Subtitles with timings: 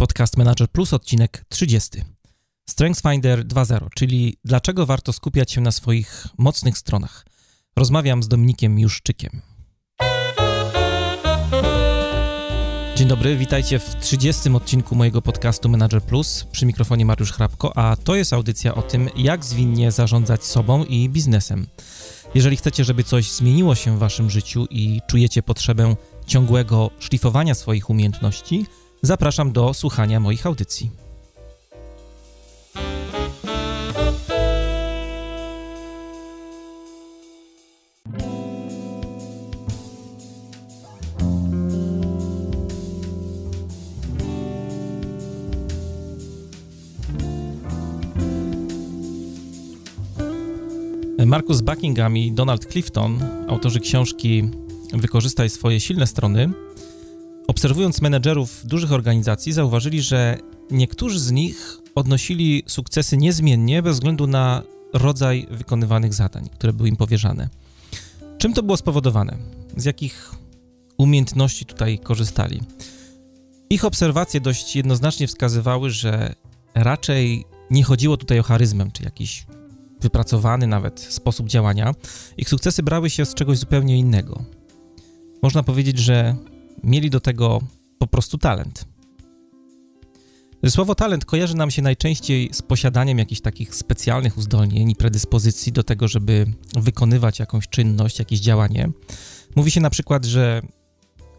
[0.00, 2.02] Podcast Manager Plus, odcinek 30.
[2.68, 7.26] StrengthsFinder 2.0, czyli dlaczego warto skupiać się na swoich mocnych stronach.
[7.76, 9.42] Rozmawiam z Dominikiem Juszczykiem.
[12.96, 14.50] Dzień dobry, witajcie w 30.
[14.50, 16.46] odcinku mojego podcastu Manager Plus.
[16.52, 21.08] Przy mikrofonie Mariusz Hrabko, a to jest audycja o tym, jak zwinnie zarządzać sobą i
[21.08, 21.66] biznesem.
[22.34, 25.96] Jeżeli chcecie, żeby coś zmieniło się w waszym życiu i czujecie potrzebę
[26.26, 28.66] ciągłego szlifowania swoich umiejętności,
[29.02, 30.90] zapraszam do słuchania moich audycji.
[51.26, 54.50] Marcus Buckingham i Donald Clifton, autorzy książki
[54.92, 56.50] Wykorzystaj swoje silne strony,
[57.58, 60.38] obserwując menedżerów dużych organizacji, zauważyli, że
[60.70, 66.96] niektórzy z nich odnosili sukcesy niezmiennie bez względu na rodzaj wykonywanych zadań, które były im
[66.96, 67.48] powierzane.
[68.38, 69.36] Czym to było spowodowane?
[69.76, 70.34] Z jakich
[70.98, 72.60] umiejętności tutaj korzystali?
[73.70, 76.34] Ich obserwacje dość jednoznacznie wskazywały, że
[76.74, 79.46] raczej nie chodziło tutaj o charyzmę czy jakiś
[80.00, 81.94] wypracowany nawet sposób działania.
[82.36, 84.44] Ich sukcesy brały się z czegoś zupełnie innego.
[85.42, 86.36] Można powiedzieć, że
[86.84, 87.60] mieli do tego
[87.98, 88.84] po prostu talent.
[90.68, 95.82] Słowo talent kojarzy nam się najczęściej z posiadaniem jakichś takich specjalnych uzdolnień i predyspozycji do
[95.82, 98.90] tego, żeby wykonywać jakąś czynność, jakieś działanie.
[99.56, 100.62] Mówi się na przykład, że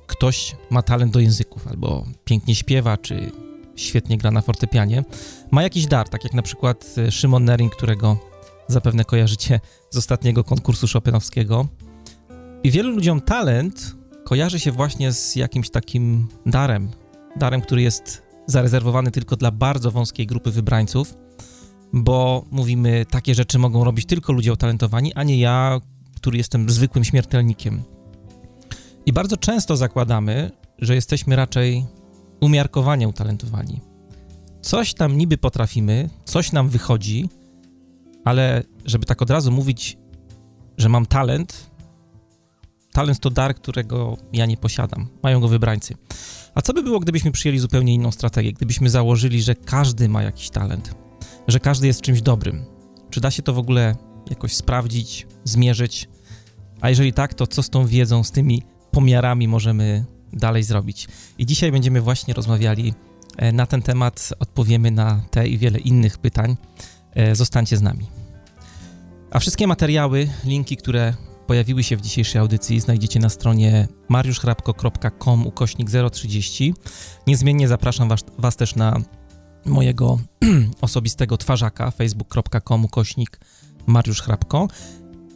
[0.07, 3.31] ktoś ma talent do języków, albo pięknie śpiewa, czy
[3.75, 5.03] świetnie gra na fortepianie.
[5.51, 8.17] Ma jakiś dar, tak jak na przykład Szymon Nering, którego
[8.67, 11.67] zapewne kojarzycie z ostatniego konkursu Chopinowskiego.
[12.63, 13.98] I wielu ludziom talent
[14.29, 16.89] kojarzy się właśnie z jakimś takim darem.
[17.35, 21.17] Darem, który jest zarezerwowany tylko dla bardzo wąskiej grupy wybrańców,
[21.93, 25.79] bo mówimy, takie rzeczy mogą robić tylko ludzie utalentowani, a nie ja,
[26.15, 27.83] który jestem zwykłym śmiertelnikiem.
[29.05, 31.85] I bardzo często zakładamy, że jesteśmy raczej
[32.41, 33.81] umiarkowanie utalentowani.
[34.61, 37.29] Coś tam niby potrafimy, coś nam wychodzi,
[38.25, 39.97] ale żeby tak od razu mówić,
[40.77, 41.68] że mam talent,
[42.91, 45.07] talent to dar, którego ja nie posiadam.
[45.23, 45.95] Mają go wybrańcy.
[46.55, 48.53] A co by było, gdybyśmy przyjęli zupełnie inną strategię?
[48.53, 50.95] Gdybyśmy założyli, że każdy ma jakiś talent,
[51.47, 52.65] że każdy jest czymś dobrym?
[53.09, 53.95] Czy da się to w ogóle
[54.29, 56.09] jakoś sprawdzić, zmierzyć?
[56.81, 61.07] A jeżeli tak, to co z tą wiedzą, z tymi pomiarami możemy dalej zrobić?
[61.37, 62.93] I dzisiaj będziemy właśnie rozmawiali
[63.37, 66.57] e, na ten temat, odpowiemy na te i wiele innych pytań.
[67.15, 68.05] E, zostańcie z nami.
[69.31, 71.13] A wszystkie materiały, linki, które
[71.49, 76.73] pojawiły się w dzisiejszej audycji, znajdziecie na stronie mariuszchrapko.com ukośnik 030.
[77.27, 78.97] Niezmiennie zapraszam was, was też na
[79.65, 80.19] mojego
[80.81, 83.39] osobistego twarzaka facebook.com ukośnik.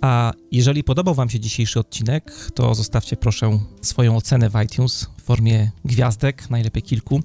[0.01, 5.21] A jeżeli podobał Wam się dzisiejszy odcinek, to zostawcie proszę swoją ocenę w iTunes w
[5.21, 7.21] formie gwiazdek, najlepiej kilku,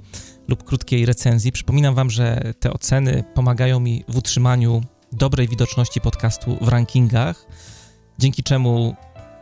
[0.49, 1.53] lub krótkiej recenzji.
[1.53, 4.82] Przypominam Wam, że te oceny pomagają mi w utrzymaniu
[5.12, 7.47] dobrej widoczności podcastu w rankingach,
[8.19, 8.95] dzięki czemu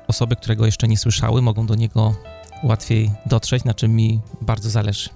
[0.09, 2.15] osoby, które go jeszcze nie słyszały, mogą do niego
[2.63, 5.11] łatwiej dotrzeć, na czym mi bardzo zależy.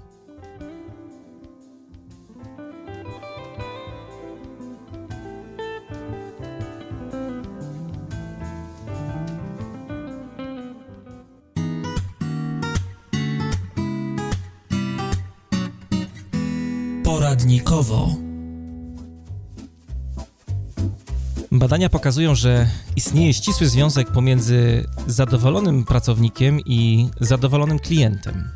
[21.80, 28.50] Badania pokazują, że istnieje ścisły związek pomiędzy zadowolonym pracownikiem i zadowolonym klientem.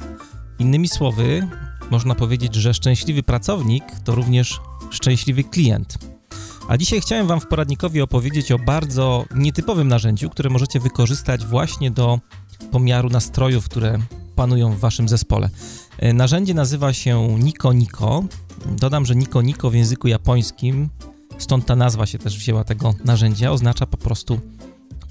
[0.58, 1.48] Innymi słowy,
[1.90, 5.98] można powiedzieć, że szczęśliwy pracownik to również szczęśliwy klient.
[6.68, 11.90] A dzisiaj chciałem Wam w poradnikowi opowiedzieć o bardzo nietypowym narzędziu, które możecie wykorzystać właśnie
[11.90, 12.20] do
[12.70, 13.98] pomiaru nastrojów, które
[14.36, 15.50] panują w Waszym zespole.
[15.98, 18.24] E, narzędzie nazywa się Niko Niko.
[18.66, 20.88] Dodam, że Niko Niko w języku japońskim
[21.38, 24.40] stąd ta nazwa się też wzięła tego narzędzia, oznacza po prostu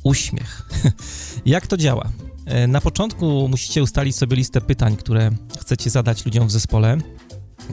[0.04, 0.62] uśmiech.
[1.46, 2.10] Jak to działa?
[2.46, 5.32] E, na początku musicie ustalić sobie listę pytań, które
[5.62, 6.98] chcecie zadać ludziom w zespole.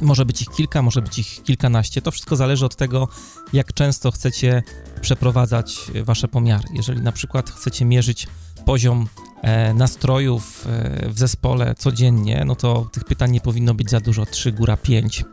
[0.03, 2.03] Może być ich kilka, może być ich kilkanaście.
[2.03, 3.09] To wszystko zależy od tego,
[3.53, 4.63] jak często chcecie
[5.01, 6.69] przeprowadzać wasze pomiary.
[6.75, 8.27] Jeżeli na przykład chcecie mierzyć
[8.67, 9.09] poziom
[9.43, 14.27] e, nastrojów e, w zespole codziennie, no to tych pytań nie powinno być za dużo,
[14.27, 15.25] 3 góra 5.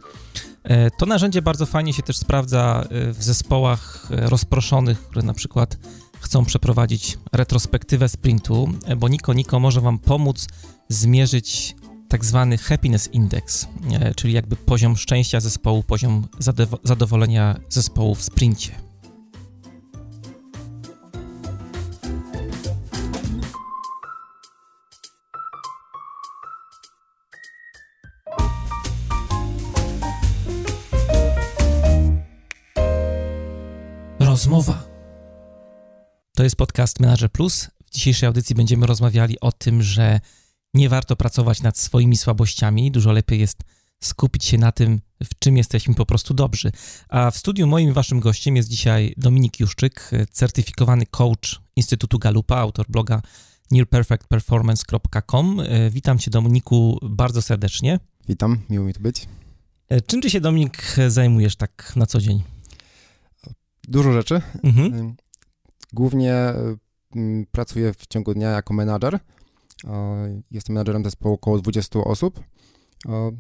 [0.68, 5.34] E, to narzędzie bardzo fajnie się też sprawdza e, w zespołach e, rozproszonych, które na
[5.34, 5.78] przykład
[6.20, 10.48] chcą przeprowadzić retrospektywę sprintu, bo Niko Niko może Wam pomóc
[10.90, 11.76] zmierzyć
[12.08, 13.68] tak zwany happiness index,
[14.16, 16.28] czyli jakby poziom szczęścia zespołu, poziom
[16.84, 18.87] zadowolenia zespołu w sprincie.
[36.48, 37.68] Jest podcast Manager Plus.
[37.86, 40.20] W dzisiejszej audycji będziemy rozmawiali o tym, że
[40.74, 43.58] nie warto pracować nad swoimi słabościami, dużo lepiej jest
[44.04, 46.72] skupić się na tym, w czym jesteśmy po prostu dobrzy.
[47.10, 52.86] A w studiu moim waszym gościem jest dzisiaj Dominik Juszczyk, certyfikowany coach Instytutu Galupa, autor
[52.90, 53.22] bloga
[53.72, 55.62] nearperfectperformance.com.
[55.92, 58.00] Witam cię Dominiku bardzo serdecznie.
[58.28, 59.28] Witam, miło mi tu być.
[60.08, 62.44] Czym ty się Dominik zajmujesz tak na co dzień?
[63.88, 64.42] Dużo rzeczy.
[64.64, 65.16] Mhm.
[65.94, 66.54] Głównie
[67.52, 69.20] pracuję w ciągu dnia jako menadżer
[70.52, 72.44] Jestem menadżerem zespołu około 20 osób,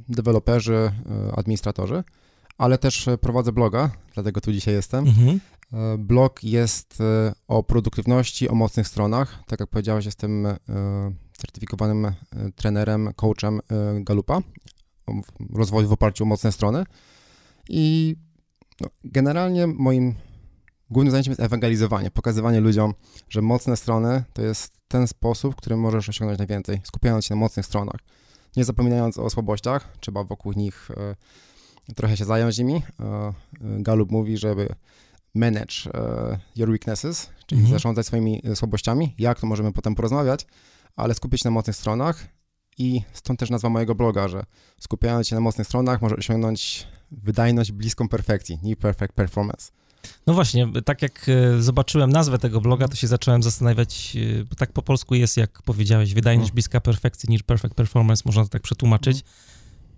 [0.09, 0.91] deweloperzy, e,
[1.35, 2.03] administratorzy,
[2.57, 5.07] ale też e, prowadzę bloga, dlatego tu dzisiaj jestem.
[5.07, 5.39] Mhm.
[5.73, 7.03] E, blog jest
[7.47, 9.43] o produktywności, o mocnych stronach.
[9.47, 10.47] Tak jak powiedziałeś, jestem
[11.37, 12.11] certyfikowanym
[12.55, 13.59] trenerem, coachem
[14.01, 14.41] Galupa,
[15.53, 16.83] rozwoju w oparciu o mocne strony.
[17.69, 18.15] I
[18.81, 20.15] no, generalnie moim
[20.89, 22.93] głównym zajęciem jest ewangelizowanie, pokazywanie ludziom,
[23.29, 27.39] że mocne strony to jest ten sposób, w którym możesz osiągnąć najwięcej, skupiając się na
[27.39, 27.99] mocnych stronach.
[28.55, 30.91] Nie zapominając o słabościach, trzeba wokół nich
[31.89, 32.75] e, trochę się zająć nimi.
[32.99, 34.75] E, Galup mówi, żeby
[35.35, 35.75] manage
[36.55, 37.79] your weaknesses, czyli mhm.
[37.79, 39.15] zarządzać swoimi słabościami.
[39.17, 40.47] Jak to możemy potem porozmawiać,
[40.95, 42.27] ale skupić się na mocnych stronach
[42.77, 44.43] i stąd też nazwa mojego bloga, że
[44.79, 49.71] skupiając się na mocnych stronach możesz osiągnąć wydajność bliską perfekcji, nie perfect performance.
[50.27, 54.55] No właśnie, tak jak e, zobaczyłem nazwę tego bloga, to się zacząłem zastanawiać, e, bo
[54.55, 56.53] tak po polsku jest, jak powiedziałeś, wydajność no.
[56.53, 59.23] bliska perfekcji niż perfect performance, można to tak przetłumaczyć.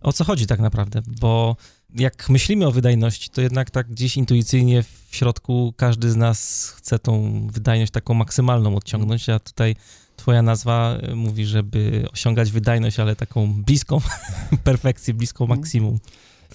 [0.01, 1.01] O co chodzi tak naprawdę?
[1.21, 1.55] Bo
[1.95, 6.99] jak myślimy o wydajności, to jednak tak gdzieś intuicyjnie w środku każdy z nas chce
[6.99, 9.75] tą wydajność taką maksymalną odciągnąć, a tutaj
[10.15, 14.01] twoja nazwa e, mówi, żeby osiągać wydajność, ale taką bliską
[14.63, 15.99] perfekcji, bliską maksimum.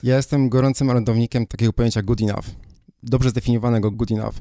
[0.03, 2.47] Ja jestem gorącym orędownikiem takiego pojęcia good enough
[3.05, 4.37] dobrze zdefiniowanego good enough.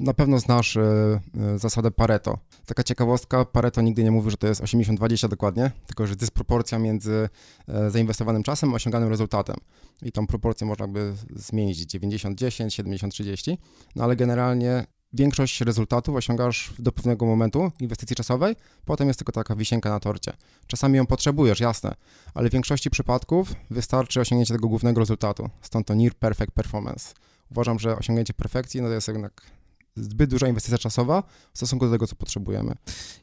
[0.00, 2.38] Na pewno znasz e, e, zasadę Pareto.
[2.66, 7.28] Taka ciekawostka, Pareto nigdy nie mówi, że to jest 80-20 dokładnie, tylko że dysproporcja między
[7.68, 9.56] e, zainwestowanym czasem a osiąganym rezultatem.
[10.02, 13.56] I tą proporcję można by zmienić 90-10, 70-30,
[13.96, 19.56] no ale generalnie większość rezultatów osiągasz do pewnego momentu inwestycji czasowej, potem jest tylko taka
[19.56, 20.32] wisienka na torcie.
[20.66, 21.94] Czasami ją potrzebujesz, jasne,
[22.34, 25.50] ale w większości przypadków wystarczy osiągnięcie tego głównego rezultatu.
[25.62, 27.14] Stąd to near perfect performance
[27.52, 29.42] uważam, że osiągnięcie perfekcji no to jest jednak
[29.96, 31.22] zbyt duża inwestycja czasowa
[31.52, 32.74] w stosunku do tego, co potrzebujemy.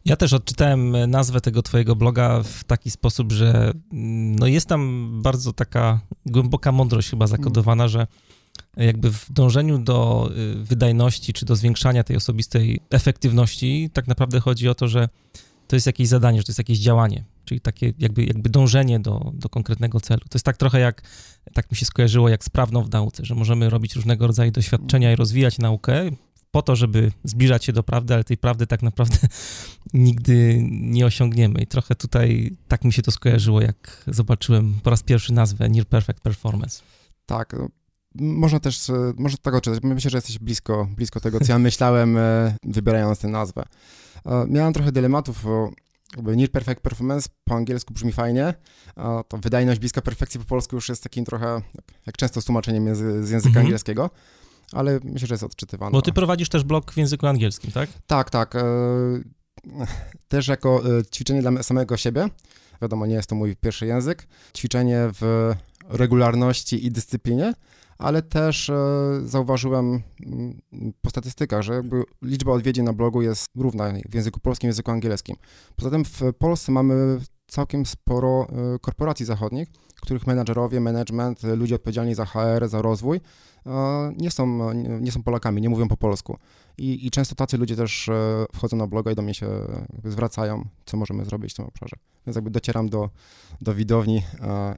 [0.06, 5.10] Ja też odczytałem nazwę tego twojego bloga w taki sposób, że mm, no jest tam
[5.22, 8.08] bardzo taka głęboka mądrość chyba zakodowana, że
[8.78, 14.70] jakby w dążeniu do y, wydajności czy do zwiększania tej osobistej efektywności tak naprawdę chodzi
[14.70, 15.10] o to, że
[15.69, 19.31] to jest jakieś zadanie, że to jest jakieś działanie czyli takie jakby, jakby dążenie do,
[19.33, 20.19] do konkretnego celu.
[20.19, 21.01] To jest tak trochę jak,
[21.54, 25.16] tak mi się skojarzyło, jak sprawną w nauce, że możemy robić różnego rodzaju doświadczenia i
[25.16, 26.10] rozwijać naukę
[26.51, 29.18] po to, żeby zbliżać się do prawdy, ale tej prawdy tak naprawdę
[29.94, 31.62] nigdy nie osiągniemy.
[31.62, 35.86] I trochę tutaj tak mi się to skojarzyło, jak zobaczyłem po raz pierwszy nazwę Near
[35.86, 36.81] Perfect Performance.
[37.25, 37.69] Tak, no,
[38.16, 39.84] można też, można tego odczytać.
[39.84, 43.63] Myślę, że jesteś blisko, blisko tego, co ja myślałem, e, wybierając tę nazwę.
[44.25, 45.46] E, miałem trochę dylematów
[46.16, 48.54] jakby near perfect performance po angielsku brzmi fajnie,
[48.96, 51.62] a to wydajność bliska perfekcji po polsku już jest takim trochę,
[52.06, 53.66] jak często z tłumaczeniem z, z języka mhm.
[53.66, 54.10] angielskiego,
[54.72, 55.92] ale myślę, że jest odczytywane.
[55.92, 57.89] Bo ty prowadzisz też blog w języku angielskim, tak?
[58.08, 58.56] Tak, tak.
[58.56, 58.62] E,
[60.28, 62.30] też jako e, ćwiczenie dla samego siebie.
[62.82, 64.28] Wiadomo, nie jest to mój pierwszy język.
[64.58, 65.54] Ćwiczenie w
[65.89, 67.54] regularności i dyscyplinie,
[68.00, 68.75] ale też e,
[69.24, 70.62] zauważyłem mm,
[71.01, 71.82] po statystykach, że
[72.22, 75.36] liczba odwiedzin na blogu jest równa w języku polskim i języku angielskim.
[75.75, 79.68] Poza tym w Polsce mamy całkiem sporo e, korporacji zachodnich,
[80.01, 83.22] których menadżerowie, management, ludzie odpowiedzialni za HR, za rozwój
[84.18, 86.38] nie są, nie są Polakami, nie mówią po polsku.
[86.77, 89.48] I, I, często tacy ludzie też e, wchodzą na bloga i do mnie się
[90.06, 91.96] zwracają, co możemy zrobić w tym obszarze.
[92.27, 93.10] Więc jakby docieram do,
[93.62, 94.24] do widowni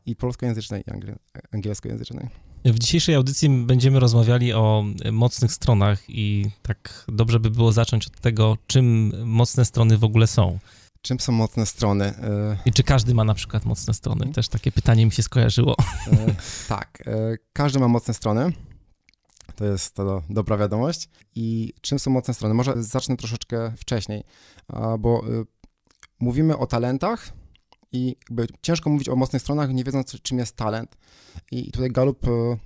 [0.06, 0.92] i polskojęzycznej, i
[1.51, 2.50] angielskojęzycznej.
[2.65, 8.20] W dzisiejszej audycji będziemy rozmawiali o mocnych stronach i tak dobrze by było zacząć od
[8.20, 10.60] tego, czym mocne strony w ogóle są.
[11.01, 12.06] Czym są mocne strony?
[12.06, 14.34] E, I czy każdy ma na przykład mocne strony?
[14.34, 15.75] Też takie pytanie mi się skojarzyło.
[16.12, 16.36] E,
[16.68, 17.03] tak,
[17.53, 18.53] każdy ma mocne strony.
[19.56, 21.10] To jest to dobra wiadomość.
[21.36, 22.53] I czym są mocne strony?
[22.53, 24.24] Może zacznę troszeczkę wcześniej,
[25.00, 25.46] bo y,
[26.20, 27.34] mówimy o talentach
[27.94, 28.16] I
[28.62, 30.98] ciężko mówić o mocnych stronach, nie wiedząc, czym jest talent.
[31.52, 32.58] I tutaj Galup, e,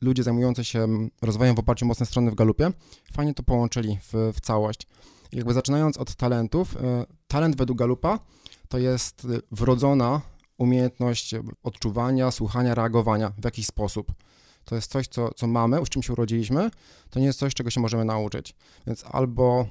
[0.00, 2.70] ludzie zajmujący się rozwojem w oparciu o mocne strony w Galupie,
[3.12, 4.86] fajnie to połączyli w, w całość.
[5.32, 8.18] Jakby zaczynając od talentów, e, talent według Galupa
[8.68, 10.20] to jest wrodzona
[10.58, 14.12] umiejętność odczuwania, słuchania, reagowania w jakiś sposób.
[14.64, 16.70] To jest coś, co, co mamy, z czym się urodziliśmy,
[17.10, 18.54] to nie jest coś, czego się możemy nauczyć.
[18.86, 19.66] Więc albo,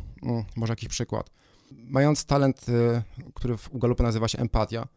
[0.56, 1.30] może jakiś przykład,
[1.72, 3.03] mając talent, y,
[3.34, 4.88] który u Galupy nazywa się empatia,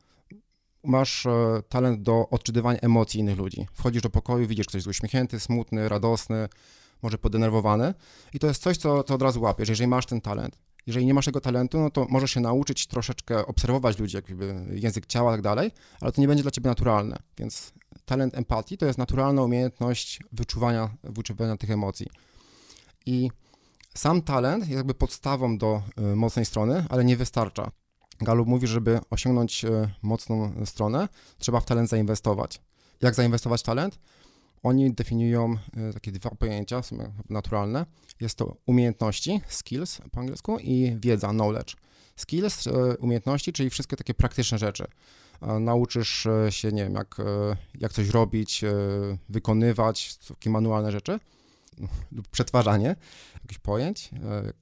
[0.84, 3.66] masz e, talent do odczytywania emocji innych ludzi.
[3.72, 6.48] Wchodzisz do pokoju, widzisz ktoś jest uśmiechnięty, smutny, radosny,
[7.02, 7.94] może podenerwowany
[8.34, 10.58] i to jest coś, co, co od razu łapiesz, jeżeli masz ten talent.
[10.87, 15.06] Jeżeli nie masz tego talentu, no to możesz się nauczyć troszeczkę obserwować ludzi, jakby język
[15.06, 15.70] ciała i tak dalej,
[16.00, 17.16] ale to nie będzie dla ciebie naturalne.
[17.38, 17.72] Więc
[18.04, 22.06] talent empatii to jest naturalna umiejętność wyczuwania, wyczuwania tych emocji.
[23.06, 23.30] I
[23.95, 27.71] sam talent jest jakby podstawą do y, mocnej strony, ale nie wystarcza.
[28.21, 32.61] Gallup mówi, żeby osiągnąć y, mocną stronę, trzeba w talent zainwestować.
[33.02, 33.99] Jak zainwestować w talent?
[34.62, 35.57] Oni definiują
[35.90, 37.87] y, takie dwa pojęcia, są naturalne.
[38.21, 41.76] Jest to umiejętności, skills po angielsku, i wiedza, knowledge.
[42.16, 42.64] Skills,
[42.99, 44.85] umiejętności, czyli wszystkie takie praktyczne rzeczy.
[45.61, 47.16] Nauczysz się, nie wiem, jak,
[47.75, 48.64] jak coś robić,
[49.28, 51.18] wykonywać, takie manualne rzeczy
[52.12, 52.96] lub przetwarzanie
[53.42, 54.52] jakichś pojęć, e,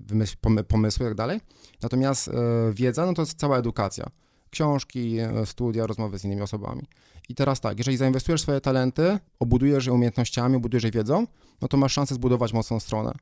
[0.00, 0.36] wymysł,
[0.68, 1.40] pomysły i tak dalej.
[1.82, 2.32] Natomiast e,
[2.72, 4.06] wiedza, no to jest cała edukacja.
[4.50, 6.82] Książki, e, studia, rozmowy z innymi osobami.
[7.28, 11.26] I teraz tak, jeżeli zainwestujesz swoje talenty, obudujesz je umiejętnościami, obudujesz je wiedzą,
[11.60, 13.12] no to masz szansę zbudować mocną stronę.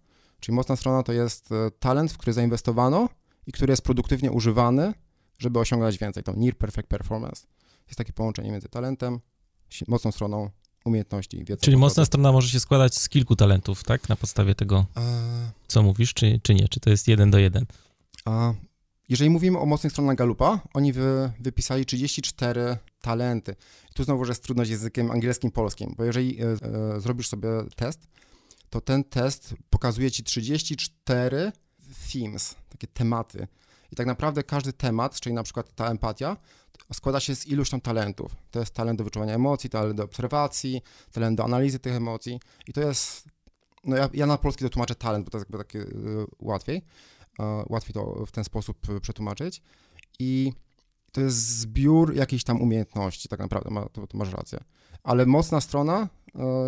[0.40, 3.08] Czyli mocna strona to jest talent, w który zainwestowano
[3.46, 4.94] i który jest produktywnie używany,
[5.38, 6.22] żeby osiągać więcej.
[6.22, 7.46] To near perfect performance.
[7.86, 9.20] Jest takie połączenie między talentem,
[9.88, 10.50] mocną stroną
[10.84, 11.60] umiejętności wiedzy.
[11.60, 14.08] Czyli mocna strona może się składać z kilku talentów, tak?
[14.08, 16.68] Na podstawie tego, e, co mówisz, czy, czy nie?
[16.68, 17.66] Czy to jest jeden do jeden?
[18.24, 18.52] A
[19.08, 23.56] jeżeli mówimy o mocnych stronach Galupa, oni wy, wypisali 34 talenty.
[23.94, 28.08] Tu znowu jest trudność z językiem angielskim, polskim, bo jeżeli e, e, zrobisz sobie test,
[28.70, 31.52] to ten test pokazuje ci 34
[32.12, 33.46] themes, takie tematy.
[33.92, 36.36] I tak naprawdę każdy temat, czyli na przykład ta empatia,
[36.92, 38.36] składa się z iluś tam talentów.
[38.50, 40.82] To jest talent do wyczuwania emocji, talent do obserwacji,
[41.12, 43.24] talent do analizy tych emocji i to jest,
[43.84, 46.76] no ja, ja na polski to tłumaczę talent, bo to jest jakby takie y, łatwiej,
[46.76, 49.62] y, łatwiej to w ten sposób przetłumaczyć
[50.18, 50.52] i
[51.12, 54.58] to jest zbiór jakiejś tam umiejętności, tak naprawdę, ma, to, to masz rację.
[55.02, 56.08] Ale mocna strona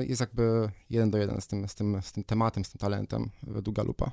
[0.00, 2.78] y, jest jakby jeden do jeden z tym, z, tym, z tym tematem, z tym
[2.78, 4.10] talentem według Galupa.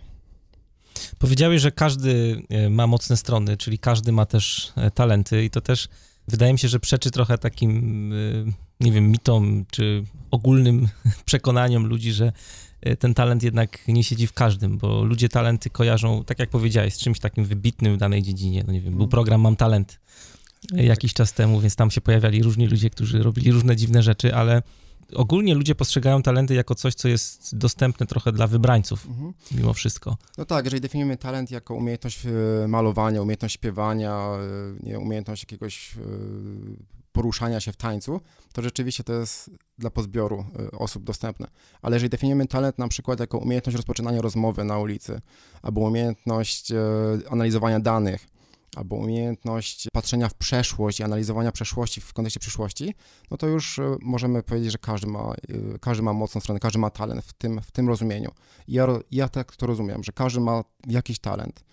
[1.18, 5.62] Powiedziałeś, że każdy e, ma mocne strony, czyli każdy ma też e, talenty i to
[5.62, 5.88] też
[6.28, 10.88] wydaje mi się, że przeczy trochę takim, e, nie wiem, mitom czy ogólnym
[11.26, 12.32] przekonaniom ludzi, że
[13.00, 17.00] ten talent jednak nie siedzi w każdym, bo ludzie talenty kojarzą, tak jak powiedziałeś, z
[17.00, 18.64] czymś takim wybitnym w danej dziedzinie.
[18.68, 19.10] No nie wiem, był mhm.
[19.10, 20.00] program Mam Talent
[20.72, 24.62] jakiś czas temu, więc tam się pojawiali różni ludzie, którzy robili różne dziwne rzeczy, ale
[25.16, 29.34] ogólnie ludzie postrzegają talenty jako coś, co jest dostępne trochę dla wybrańców, mhm.
[29.52, 30.18] mimo wszystko.
[30.38, 34.40] No tak, jeżeli definiujemy talent jako umiejętność e, malowania, umiejętność śpiewania, e,
[34.84, 36.00] nie, umiejętność jakiegoś e,
[37.12, 38.22] poruszania się w tańcu,
[38.54, 41.48] to rzeczywiście to jest dla pozbioru osób dostępne.
[41.82, 45.22] Ale jeżeli definiujemy talent na przykład jako umiejętność rozpoczynania rozmowy na ulicy,
[45.62, 46.72] albo umiejętność
[47.30, 48.28] analizowania danych,
[48.76, 52.96] albo umiejętność patrzenia w przeszłość i analizowania przeszłości w kontekście przyszłości,
[53.32, 56.80] no to już e, możemy powiedzieć, że każdy ma, e, każdy ma mocną stronę, każdy
[56.80, 58.32] ma talent w tym, w tym rozumieniu.
[58.68, 61.64] Ja, ja tak to rozumiem, że każdy ma jakiś talent.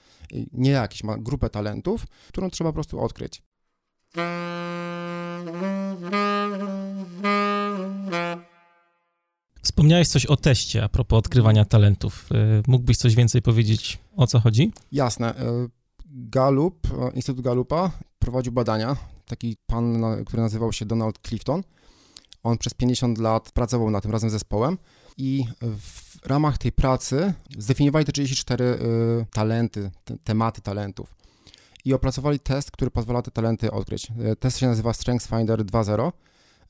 [0.53, 3.43] Nie jakiś, ma grupę talentów, którą trzeba po prostu odkryć.
[9.63, 12.29] Wspomniałeś coś o teście a propos odkrywania talentów.
[12.33, 14.73] E, mógłbyś coś więcej powiedzieć, o co chodzi?
[14.93, 15.35] Jasne.
[16.11, 18.97] Gallup, e, Instytut Gallupa prowadził badania.
[19.27, 21.63] Taki pan, który nazywał się Donald Clifton.
[22.43, 24.79] On przez 50 lat pracował na tym razem z zespołem
[25.17, 28.79] i w ramach tej pracy zdefiniowali te 34 y,
[29.33, 31.15] talenty, te, tematy talentów
[31.85, 34.13] i opracowali test, który pozwala te talenty odkryć.
[34.25, 36.13] E, test się nazywa StrengthsFinder 2.0.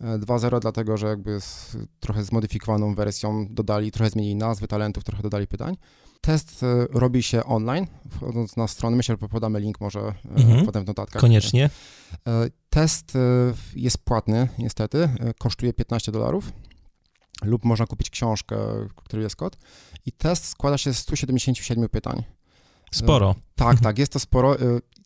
[0.00, 5.47] 2.0 dlatego, że jakby z trochę zmodyfikowaną wersją dodali, trochę zmienili nazwy talentów, trochę dodali
[5.47, 5.76] pytań.
[6.26, 10.66] Test e, robi się online, wchodząc na stronę, myślę, że podamy link może e, mhm.
[10.66, 11.21] potem w notatkach.
[11.21, 11.71] Koniecznie.
[12.28, 13.12] E, test
[13.76, 16.52] jest płatny, niestety, kosztuje 15 dolarów
[17.42, 18.56] lub można kupić książkę,
[18.97, 19.56] który jest kod.
[20.06, 22.23] I test składa się z 177 pytań.
[22.90, 23.35] Sporo.
[23.54, 23.85] Tak, mhm.
[23.85, 24.56] tak, jest to sporo.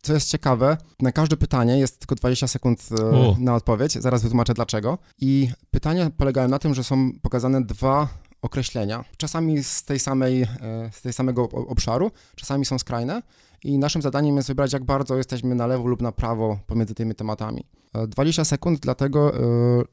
[0.03, 3.37] Co jest ciekawe, na każde pytanie jest tylko 20 sekund U.
[3.39, 4.99] na odpowiedź, zaraz wytłumaczę dlaczego.
[5.19, 8.09] I pytania polegają na tym, że są pokazane dwa
[8.43, 9.05] określenia.
[9.17, 10.47] Czasami z tej samej,
[10.93, 13.23] z tej samego obszaru, czasami są skrajne
[13.65, 17.15] i naszym zadaniem jest wybrać, jak bardzo jesteśmy na lewo lub na prawo pomiędzy tymi
[17.15, 17.65] tematami.
[18.09, 19.33] 20 sekund dlatego,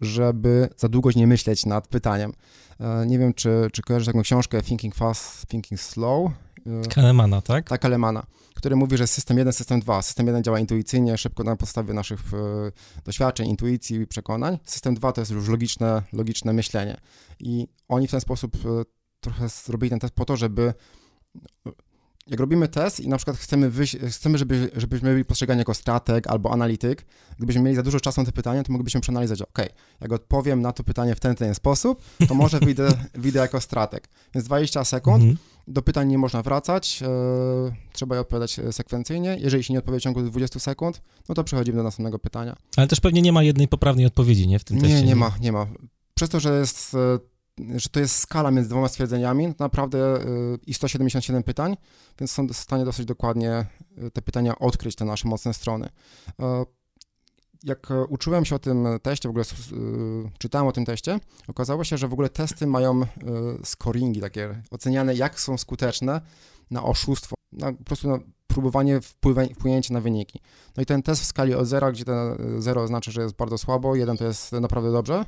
[0.02, 2.34] żeby za długo nie myśleć nad pytaniem.
[3.08, 6.32] Nie wiem, czy, czy kojarzysz taką książkę Thinking Fast, Thinking Slow?
[6.90, 7.70] Kahnemana, tak?
[7.70, 8.26] Tak, Kahnemana
[8.58, 10.02] który mówi, że system 1, system 2.
[10.02, 12.72] System 1 działa intuicyjnie, szybko na podstawie naszych e,
[13.06, 14.60] doświadczeń, intuicji i przekonań.
[14.66, 16.98] System 2 to jest już logiczne, logiczne myślenie.
[17.40, 18.84] I oni w ten sposób e,
[19.20, 20.74] trochę zrobili ten test po to, żeby
[22.30, 26.28] jak robimy test i na przykład chcemy, wyjść, chcemy żeby, żebyśmy byli postrzegani jako strateg
[26.28, 27.06] albo analityk,
[27.38, 29.60] gdybyśmy mieli za dużo czasu na te pytania, to moglibyśmy przeanalizować, ok,
[30.02, 34.10] jak odpowiem na to pytanie w ten, ten sposób, to może wyjdę, wyjdę jako strateg.
[34.36, 35.36] Więc 20 sekund, -hmm.
[35.68, 37.08] do pytań nie można wracać, e,
[37.94, 39.38] trzeba je odpowiadać e, sekwencyjnie.
[39.40, 42.56] Jeżeli się nie odpowie w ciągu 20 sekund, no to przechodzimy do następnego pytania.
[42.78, 44.96] Ale też pewnie nie ma jednej poprawnej odpowiedzi, nie, w tym teście?
[44.96, 45.66] Nie, nie ma, nie ma.
[46.14, 46.98] Przez to, że jest e,
[47.76, 51.78] że to jest skala między dwoma stwierdzeniami, naprawdę y, i 177 pytań,
[52.20, 53.66] więc są w stanie dosyć dokładnie
[54.04, 55.90] y, te pytania odkryć, te nasze mocne strony.
[56.40, 56.66] E,
[57.64, 61.98] jak uczyłem się o tym teście, w ogóle y, czytałem o tym teście, okazało się,
[61.98, 63.02] że w ogóle testy mają
[63.64, 66.22] scoringi takie oceniane, jak są skuteczne
[66.72, 69.02] na oszustwo, na, po prostu na próbowanie
[69.56, 70.40] wpłynięcia na wyniki.
[70.78, 73.58] No i ten test w skali od 0, gdzie ten 0 oznacza, że jest bardzo
[73.58, 75.26] słabo, 1 to jest naprawdę dobrze,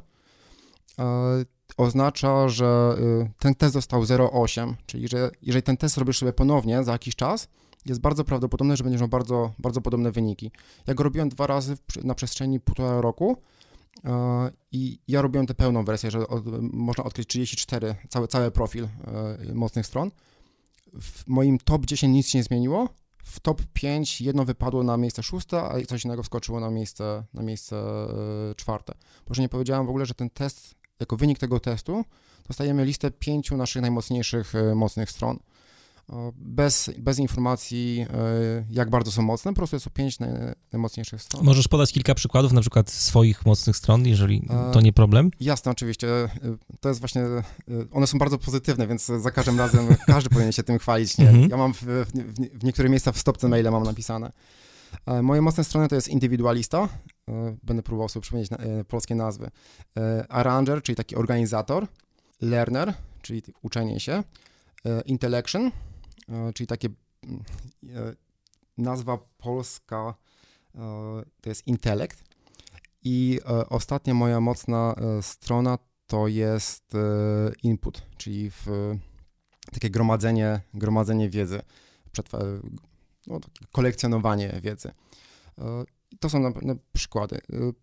[1.77, 6.83] oznacza, że y, ten test został 0,8, czyli że jeżeli ten test robisz sobie ponownie
[6.83, 7.47] za jakiś czas,
[7.85, 10.51] jest bardzo prawdopodobne, że będziesz miał bardzo, bardzo podobne wyniki.
[10.87, 13.37] Ja go robiłem dwa razy na przestrzeni półtora roku
[13.97, 14.09] y,
[14.71, 16.19] i ja robiłem tę pełną wersję, że
[16.61, 18.87] można odkryć 34, cały, cały profil
[19.49, 20.11] y, mocnych stron.
[21.01, 22.89] W moim top 10 nic się nie zmieniło,
[23.23, 27.43] w top 5 jedno wypadło na miejsce szóste, a coś innego wskoczyło na miejsce, na
[27.43, 27.83] miejsce
[28.55, 28.93] czwarte.
[29.25, 32.05] Proszę nie powiedziałem w ogóle, że ten test jako wynik tego testu
[32.49, 35.39] dostajemy listę pięciu naszych najmocniejszych e, mocnych stron.
[36.35, 40.17] Bez, bez informacji, e, jak bardzo są mocne, po prostu jest to pięć
[40.73, 41.45] najmocniejszych stron.
[41.45, 45.31] Możesz podać kilka przykładów, na przykład swoich mocnych stron, jeżeli e, to nie problem?
[45.39, 46.07] Jasne, oczywiście.
[46.79, 47.23] To jest właśnie,
[47.91, 51.17] one są bardzo pozytywne, więc za każdym razem każdy powinien się tym chwalić.
[51.17, 51.29] Nie?
[51.29, 51.49] Mhm.
[51.49, 52.11] Ja mam w, w,
[52.59, 54.31] w niektórych miejscach w stopce maile mam napisane.
[55.21, 56.89] Moje mocne strony to jest indywidualista,
[57.63, 59.49] będę próbował sobie przypomnieć e, polskie nazwy.
[59.97, 61.87] E, arranger, czyli taki organizator,
[62.41, 64.23] learner, czyli uczenie się,
[65.05, 65.71] intellection,
[66.53, 66.89] czyli takie
[67.23, 67.43] mm,
[68.77, 70.13] nazwa polska
[71.41, 72.23] to jest intelekt
[73.03, 73.39] i
[73.69, 76.93] ostatnia moja mocna strona to jest
[77.63, 78.65] input, czyli w
[79.71, 81.61] takie gromadzenie, gromadzenie wiedzy,
[83.27, 83.39] no,
[83.71, 84.91] kolekcjonowanie wiedzy.
[86.19, 87.35] To są na, na przykłady.
[87.35, 87.73] Y,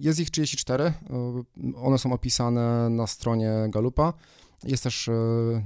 [0.00, 0.92] jest ich 34, y,
[1.76, 4.12] one są opisane na stronie Galupa.
[4.64, 5.12] Jest też y,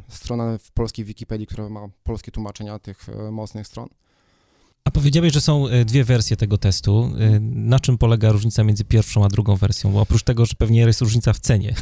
[0.09, 3.89] strona w polskiej Wikipedii, która ma polskie tłumaczenia tych mocnych stron.
[4.85, 7.11] A powiedziałeś, że są dwie wersje tego testu.
[7.41, 9.93] Na czym polega różnica między pierwszą a drugą wersją?
[9.93, 11.75] Bo oprócz tego, że pewnie jest różnica w cenie.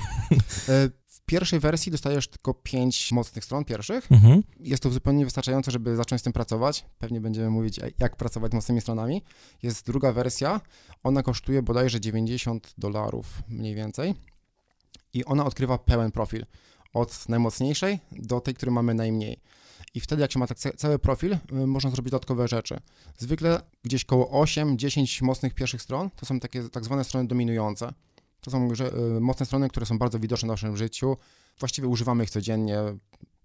[1.28, 4.12] Pierwszej wersji dostajesz tylko pięć mocnych stron pierwszych.
[4.12, 4.42] Mhm.
[4.60, 6.84] Jest to zupełnie wystarczające, żeby zacząć z tym pracować.
[6.98, 9.22] Pewnie będziemy mówić, jak pracować mocnymi stronami.
[9.62, 10.60] Jest druga wersja,
[11.02, 14.14] ona kosztuje bodajże 90 dolarów mniej więcej
[15.14, 16.46] i ona odkrywa pełen profil.
[16.92, 19.40] Od najmocniejszej do tej, której mamy najmniej.
[19.94, 22.80] I wtedy, jak się ma tak cały profil, y, można zrobić dodatkowe rzeczy.
[23.18, 27.92] Zwykle gdzieś koło 8-10 mocnych pierwszych stron to są takie tak zwane strony dominujące.
[28.40, 28.72] To są
[29.16, 31.16] y, mocne strony, które są bardzo widoczne w naszym życiu.
[31.58, 32.78] Właściwie używamy ich codziennie.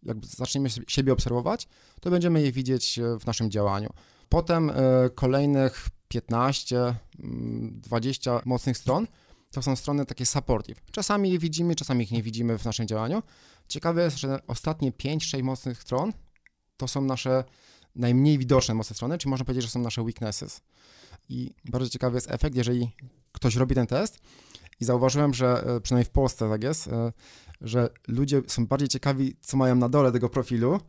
[0.03, 1.67] Jak zaczniemy siebie obserwować,
[2.01, 3.89] to będziemy je widzieć y, w naszym działaniu.
[4.29, 4.73] Potem y,
[5.15, 9.07] kolejnych 15, 20 mm, mocnych stron
[9.51, 10.81] to są strony takie supportive.
[10.91, 13.23] Czasami je widzimy, czasami ich nie widzimy w naszym działaniu.
[13.67, 16.13] Ciekawe jest, że ostatnie 5-6 mocnych stron
[16.77, 17.43] to są nasze
[17.95, 20.61] najmniej widoczne mocne strony, czyli można powiedzieć, że są nasze weaknesses.
[21.29, 22.91] I bardzo ciekawy jest efekt, jeżeli
[23.31, 24.19] ktoś robi ten test
[24.83, 27.11] i zauważyłem, że e, przynajmniej w Polsce tak jest, e,
[27.61, 30.79] że ludzie są bardziej ciekawi, co mają na dole tego profilu,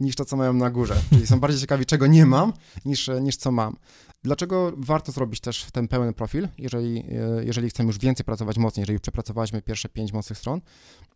[0.00, 0.94] niż to, co mają na górze.
[1.10, 2.52] Czyli są bardziej ciekawi, czego nie mam,
[2.84, 3.76] niż, e, niż co mam.
[4.22, 7.04] Dlaczego warto zrobić też ten pełen profil, jeżeli,
[7.42, 10.60] jeżeli chcemy już więcej pracować mocniej, jeżeli już przepracowaliśmy pierwsze pięć mocnych stron?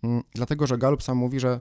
[0.03, 1.61] Mm, dlatego, że Gallup sam mówi, że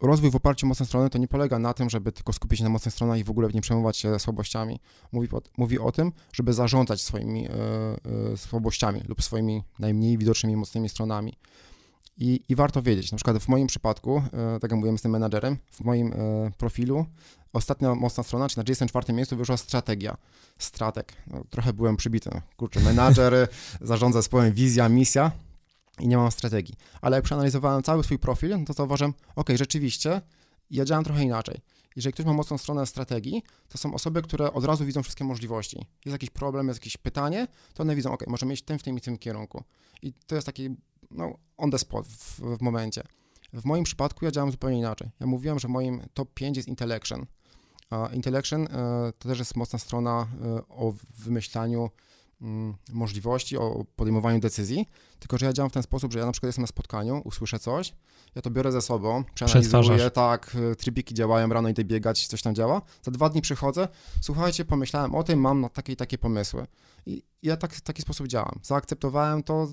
[0.00, 2.64] rozwój w oparciu o mocne strony to nie polega na tym, żeby tylko skupić się
[2.64, 4.80] na mocnych stronach i w ogóle nie przejmować się słabościami.
[5.12, 7.52] Mówi, mówi o tym, żeby zarządzać swoimi e,
[8.32, 11.32] e, słabościami lub swoimi najmniej widocznymi mocnymi stronami.
[12.18, 15.56] I, I, warto wiedzieć, na przykład w moim przypadku, e, tak jak mówiłem tym menadżerem,
[15.70, 17.06] w moim e, profilu
[17.52, 20.16] ostatnia mocna strona, czyli na 34 miejscu wyszła strategia,
[20.58, 21.12] stratek.
[21.26, 23.48] No, trochę byłem przybity, kurczę, menadżer,
[23.80, 25.32] zarządza zespołem, wizja, misja,
[26.00, 26.74] i nie mam strategii.
[27.00, 30.20] Ale jak przeanalizowałem cały swój profil, no to zauważyłem, ok, rzeczywiście,
[30.70, 31.60] ja działam trochę inaczej.
[31.96, 35.76] Jeżeli ktoś ma mocną stronę strategii, to są osoby, które od razu widzą wszystkie możliwości.
[35.76, 38.82] Jest jakiś problem, jest jakieś pytanie, to one widzą, ok, możemy iść w tym, w
[38.82, 39.64] tym i tym kierunku.
[40.02, 40.70] I to jest taki,
[41.10, 43.02] no, on the spot w, w momencie.
[43.52, 45.10] W moim przypadku ja działam zupełnie inaczej.
[45.20, 47.26] Ja mówiłem, że moim top 5 jest intellection.
[47.90, 51.90] A intellection e, to też jest mocna strona e, o wymyślaniu
[52.92, 54.86] możliwości, o podejmowaniu decyzji,
[55.18, 57.58] tylko że ja działam w ten sposób, że ja na przykład jestem na spotkaniu, usłyszę
[57.58, 57.94] coś,
[58.34, 62.54] ja to biorę ze sobą, przeanalizuję, tak, e, trybiki działają, rano idę biegać, coś tam
[62.54, 63.88] działa, za dwa dni przychodzę,
[64.20, 66.66] słuchajcie, pomyślałem o tym, mam takie i takie pomysły.
[67.06, 68.60] I ja tak, w taki sposób działam.
[68.62, 69.68] Zaakceptowałem to,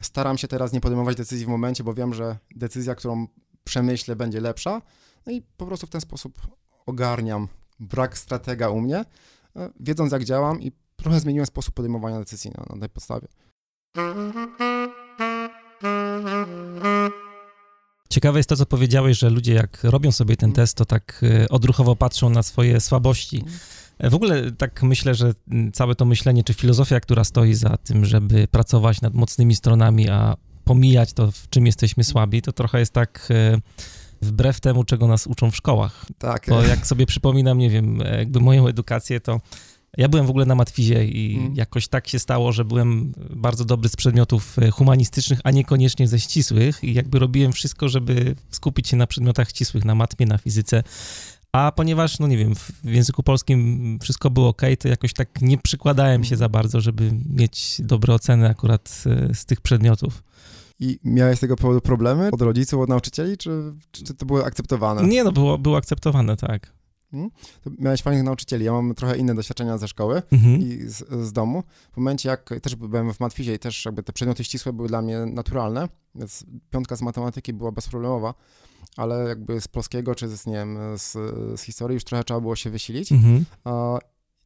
[0.00, 3.26] staram się teraz nie podejmować decyzji w momencie, bo wiem, że decyzja, którą
[3.64, 4.82] przemyślę, będzie lepsza.
[5.26, 6.38] No i po prostu w ten sposób
[6.86, 7.48] ogarniam
[7.80, 9.04] brak stratega u mnie,
[9.56, 10.72] e, wiedząc jak działam i
[11.02, 13.28] trochę zmieniłem sposób podejmowania decyzji na, na tej podstawie.
[18.10, 21.48] Ciekawe jest to, co powiedziałeś, że ludzie jak robią sobie ten test, to tak e,
[21.48, 23.36] odruchowo patrzą na swoje słabości.
[23.36, 23.58] Mhm.
[23.98, 25.34] E, w ogóle tak myślę, że
[25.72, 30.36] całe to myślenie, czy filozofia, która stoi za tym, żeby pracować nad mocnymi stronami, a
[30.64, 33.58] pomijać to, w czym jesteśmy słabi, to trochę jest tak e,
[34.22, 36.06] wbrew temu, czego nas uczą w szkołach.
[36.18, 36.46] Tak.
[36.48, 39.40] Bo jak sobie przypominam, nie wiem, jakby moją edukację, to
[39.98, 41.54] ja byłem w ogóle na matwizie i mm.
[41.54, 46.20] jakoś tak się stało, że byłem bardzo dobry z przedmiotów e, humanistycznych, a niekoniecznie ze
[46.20, 50.82] ścisłych i jakby robiłem wszystko, żeby skupić się na przedmiotach ścisłych, na matmie, na fizyce.
[51.52, 55.58] A ponieważ, no nie wiem, w języku polskim wszystko było ok, to jakoś tak nie
[55.58, 60.22] przykładałem się za bardzo, żeby mieć dobre oceny akurat e, z tych przedmiotów.
[60.80, 65.02] I miałeś z tego powodu problemy od rodziców, od nauczycieli, czy, czy to było akceptowane?
[65.02, 66.72] Nie, no było, było akceptowane, tak.
[67.12, 67.30] Hmm?
[67.78, 68.64] Miałeś fajnych nauczycieli.
[68.64, 70.60] Ja mam trochę inne doświadczenia ze szkoły mhm.
[70.60, 71.62] i z, z, domu.
[71.92, 75.02] W momencie, jak też byłem w matwizie i też jakby te przedmioty ścisłe były dla
[75.02, 78.34] mnie naturalne, więc piątka z matematyki była bezproblemowa,
[78.96, 81.12] ale jakby z polskiego czy z, nie wiem, z,
[81.60, 83.12] z historii już trochę trzeba było się wysilić.
[83.12, 83.44] Mhm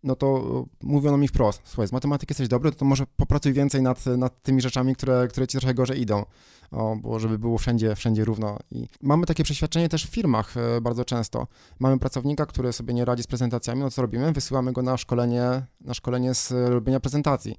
[0.06, 4.06] no to mówiono mi wprost, słuchaj, z matematyki jesteś dobry, to, może popracuj więcej nad,
[4.06, 6.24] nad tymi rzeczami, które, które ci trochę gorzej idą,
[6.70, 8.58] o, bo żeby było wszędzie, wszędzie równo.
[8.70, 11.46] I mamy takie przeświadczenie też w firmach e, bardzo często.
[11.78, 14.32] Mamy pracownika, który sobie nie radzi z prezentacjami, no co robimy?
[14.32, 17.56] Wysyłamy go na szkolenie, na szkolenie z robienia prezentacji.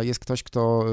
[0.00, 0.84] Jest ktoś, kto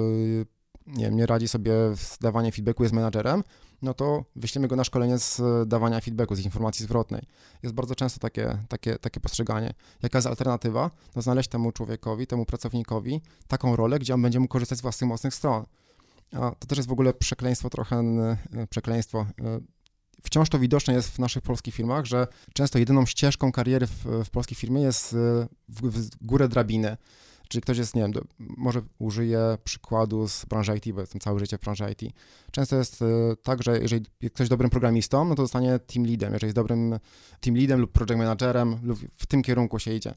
[0.87, 3.43] nie, wiem, nie radzi sobie z dawaniem feedbacku, jest menadżerem,
[3.81, 7.21] no to wyślemy go na szkolenie z dawania feedbacku, z informacji zwrotnej.
[7.63, 9.73] Jest bardzo często takie, takie, takie postrzeganie.
[10.03, 10.91] Jaka jest alternatywa?
[11.15, 15.07] No znaleźć temu człowiekowi, temu pracownikowi taką rolę, gdzie on będzie mógł korzystać z własnych
[15.07, 15.65] mocnych stron.
[16.33, 19.19] A to też jest w ogóle przekleństwo trochę, e, przekleństwo.
[19.19, 19.59] E,
[20.23, 24.29] wciąż to widoczne jest w naszych polskich firmach, że często jedyną ścieżką kariery w, w
[24.29, 25.17] polskiej firmie jest e,
[25.69, 26.97] w, w górę drabiny.
[27.49, 31.39] Czyli ktoś jest, nie wiem, do, może użyję przykładu z branży IT, bo jestem całe
[31.39, 32.13] życie w branży IT.
[32.51, 33.05] Często jest y,
[33.43, 36.33] tak, że jeżeli ktoś dobrym programistą, no to zostanie team leadem.
[36.33, 36.99] Jeżeli jest dobrym
[37.41, 40.13] team leadem lub project managerem, lub w tym kierunku się idzie.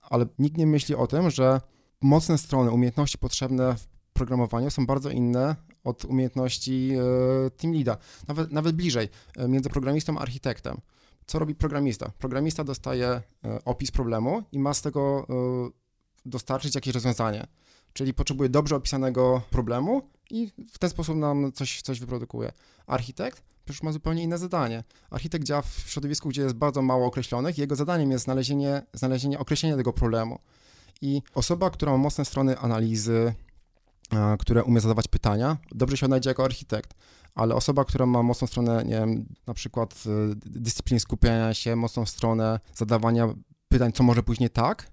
[0.00, 1.60] Ale nikt nie myśli o tym, że
[2.00, 6.90] mocne strony, umiejętności potrzebne w programowaniu są bardzo inne od umiejętności
[7.46, 7.96] y, team leada.
[8.28, 9.08] Nawet, nawet bliżej,
[9.38, 10.80] y, między programistą a architektem.
[11.26, 12.10] Co robi programista?
[12.18, 13.22] Programista dostaje
[13.64, 15.26] opis problemu i ma z tego
[16.24, 17.46] dostarczyć jakieś rozwiązanie.
[17.92, 22.52] Czyli potrzebuje dobrze opisanego problemu i w ten sposób nam coś, coś wyprodukuje.
[22.86, 24.84] Architekt przecież ma zupełnie inne zadanie.
[25.10, 29.76] Architekt działa w środowisku, gdzie jest bardzo mało określonych, jego zadaniem jest znalezienie, znalezienie określenia
[29.76, 30.38] tego problemu.
[31.00, 33.34] I osoba, która ma mocne strony analizy,
[34.38, 36.94] które umie zadawać pytania, dobrze się odnajdzie jako architekt,
[37.34, 42.06] ale osoba, która ma mocną stronę, nie wiem, na przykład y, dyscyplin skupiania się, mocną
[42.06, 43.28] stronę zadawania
[43.68, 44.90] pytań, co może później tak,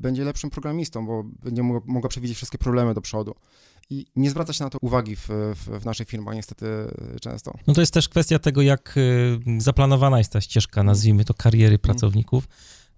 [0.00, 3.34] będzie lepszym programistą, bo będzie mogła przewidzieć wszystkie problemy do przodu.
[3.90, 6.66] I nie zwraca się na to uwagi w, w, w naszej firmach niestety
[7.20, 7.54] często.
[7.66, 11.74] No to jest też kwestia tego, jak y, zaplanowana jest ta ścieżka, nazwijmy to, kariery
[11.74, 11.80] mhm.
[11.80, 12.48] pracowników.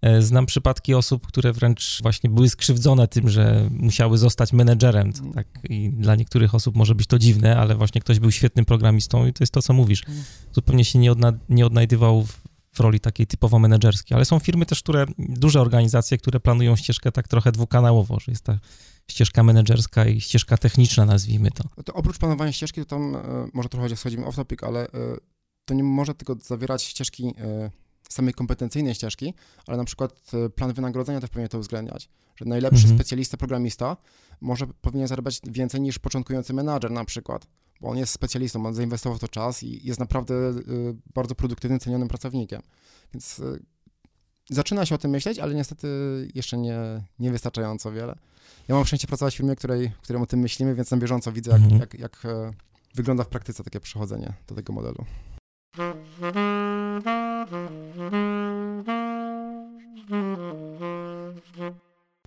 [0.02, 5.06] E, znam przypadki osób, które wręcz właśnie były skrzywdzone tym, że musiały zostać menedżerem.
[5.06, 5.32] Mhm.
[5.32, 9.26] Tak, I dla niektórych osób może być to dziwne, ale właśnie ktoś był świetnym programistą
[9.26, 10.00] i to jest to, co mówisz.
[10.08, 10.24] Mhm.
[10.52, 12.41] Zupełnie się nie, odna nie odnajdywał w
[12.72, 17.12] w roli takiej typowo menedżerskiej, ale są firmy też, które, duże organizacje, które planują ścieżkę
[17.12, 18.58] tak trochę dwukanałowo, że jest ta
[19.10, 21.64] ścieżka menedżerska i ścieżka techniczna, nazwijmy to.
[21.76, 23.20] No to oprócz planowania ścieżki, to tam e,
[23.54, 24.90] może trochę schodzimy off topic, ale e,
[25.64, 27.70] to nie może tylko zawierać ścieżki e,
[28.08, 29.34] samej kompetencyjnej ścieżki,
[29.66, 32.98] ale na przykład plan wynagrodzenia też powinien to uwzględniać, że najlepszy mhm.
[32.98, 33.96] specjalista, programista
[34.40, 37.46] może powinien zarabiać więcej niż początkujący menadżer na przykład
[37.82, 41.80] bo on jest specjalistą, on zainwestował w to czas i jest naprawdę y, bardzo produktywnym,
[41.80, 42.62] cenionym pracownikiem.
[43.14, 43.62] Więc y,
[44.50, 45.88] zaczyna się o tym myśleć, ale niestety
[46.34, 46.78] jeszcze nie,
[47.18, 48.18] niewystarczająco wiele.
[48.68, 51.32] Ja mam szczęście pracować w firmie, której, w której o tym myślimy, więc na bieżąco
[51.32, 51.80] widzę, jak, mhm.
[51.80, 52.52] jak, jak, e,
[52.94, 55.04] wygląda w praktyce takie przechodzenie do tego modelu.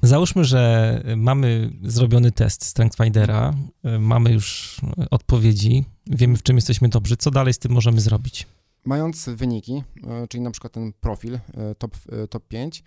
[0.06, 3.54] Załóżmy, że mamy zrobiony test StrengthFindera,
[4.00, 4.78] mamy już
[5.12, 7.18] odpowiedzi, wiemy w czym jesteśmy dobrzy.
[7.18, 8.48] Co dalej z tym możemy zrobić?
[8.86, 11.98] Mając wyniki, e, czyli na przykład ten profil e, top,
[12.30, 12.84] top 5,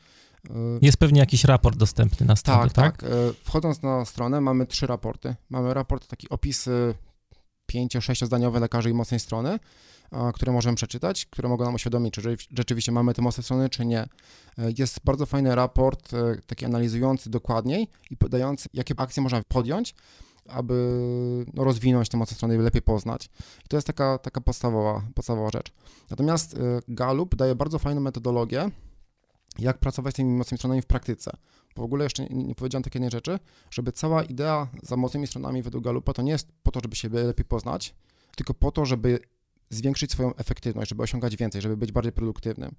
[0.82, 2.74] jest pewnie jakiś raport dostępny na stronie, tak?
[2.74, 3.10] Tak, tak.
[3.44, 5.34] Wchodząc na stronę mamy trzy raporty.
[5.50, 6.68] Mamy raport, taki opis
[7.66, 9.58] pięcio, sześciozdaniowe lekarzy i mocnej strony,
[10.34, 14.08] które możemy przeczytać, które mogą nam uświadomić, czy rzeczywiście mamy te mocne strony, czy nie.
[14.78, 16.10] Jest bardzo fajny raport,
[16.46, 19.94] taki analizujący dokładniej i podający, jakie akcje można podjąć,
[20.48, 23.26] aby no, rozwinąć te mocne strony i lepiej poznać.
[23.64, 25.72] I to jest taka, taka podstawowa, podstawowa rzecz.
[26.10, 26.56] Natomiast
[26.88, 28.70] Gallup daje bardzo fajną metodologię,
[29.58, 31.30] jak pracować z tymi mocnymi stronami w praktyce.
[31.76, 33.38] W ogóle jeszcze nie, nie powiedziałem takiej jednej rzeczy,
[33.70, 37.08] żeby cała idea za mocnymi stronami według Galupa to nie jest po to, żeby się
[37.08, 37.94] lepiej poznać,
[38.36, 39.18] tylko po to, żeby
[39.70, 42.74] zwiększyć swoją efektywność, żeby osiągać więcej, żeby być bardziej produktywnym.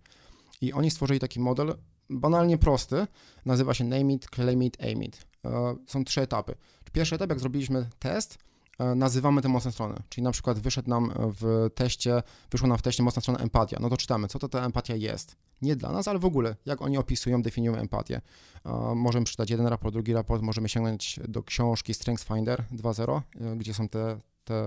[0.61, 1.75] I oni stworzyli taki model
[2.09, 3.07] banalnie prosty,
[3.45, 5.25] nazywa się Name It, Claim It, Aim It.
[5.45, 6.55] E, są trzy etapy.
[6.91, 8.37] Pierwszy etap, jak zrobiliśmy test,
[8.79, 9.95] E, nazywamy te mocne strony.
[10.09, 13.77] Czyli na przykład wyszedł nam w teście, wyszło nam w teście mocna strona empatia.
[13.81, 15.35] No to czytamy, co to ta empatia jest.
[15.61, 18.21] Nie dla nas, ale w ogóle, jak oni opisują, definiują empatię.
[18.65, 23.55] E, możemy przeczytać jeden raport, drugi raport, możemy sięgnąć do książki Strengths Finder 2.0, e,
[23.55, 24.63] gdzie są te, te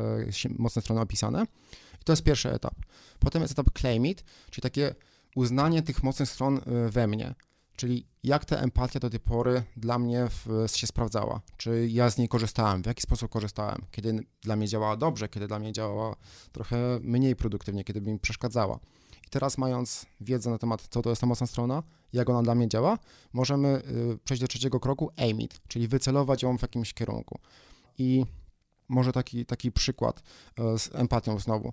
[0.59, 1.47] mocne strony opisane.
[2.03, 2.75] I to jest pierwszy etap.
[3.19, 4.95] Potem jest etap claim it, czyli takie
[5.37, 6.61] uznanie tych mocnych stron
[6.91, 7.35] we mnie.
[7.77, 11.41] Czyli jak ta empatia do tej pory dla mnie w, się sprawdzała?
[11.57, 12.83] Czy ja z niej korzystałem?
[12.83, 13.85] W jaki sposób korzystałem?
[13.91, 16.17] Kiedy dla mnie działała dobrze, kiedy dla mnie działała
[16.53, 18.79] trochę mniej produktywnie, kiedy mi przeszkadzała.
[19.27, 22.55] I teraz mając wiedzę na temat, co to jest ta mocna strona, jak ona dla
[22.55, 22.99] mnie działa,
[23.33, 23.83] możemy
[24.15, 27.39] y, przejść do trzeciego kroku, aim it, czyli wycelować ją w jakimś kierunku.
[27.99, 28.25] I
[28.93, 30.23] może taki, taki przykład
[30.75, 31.73] y, z empatią znowu.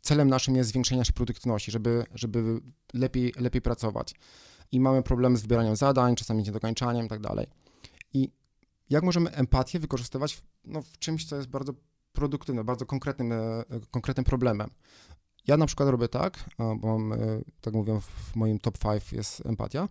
[0.00, 2.60] Celem naszym jest zwiększenie naszej produktywności, żeby, żeby
[2.94, 4.14] lepiej, lepiej pracować
[4.72, 7.46] i mamy problem z wybieraniem zadań, czasami niedokończaniem i tak dalej.
[8.12, 8.30] I
[8.90, 11.72] jak możemy empatię wykorzystywać w, no, w czymś, co jest bardzo
[12.12, 14.70] produktywne, bardzo konkretnym, e, konkretnym problemem.
[15.46, 17.16] Ja na przykład robię tak, bo mam, e,
[17.60, 19.88] tak mówię, w moim top 5 jest empatia.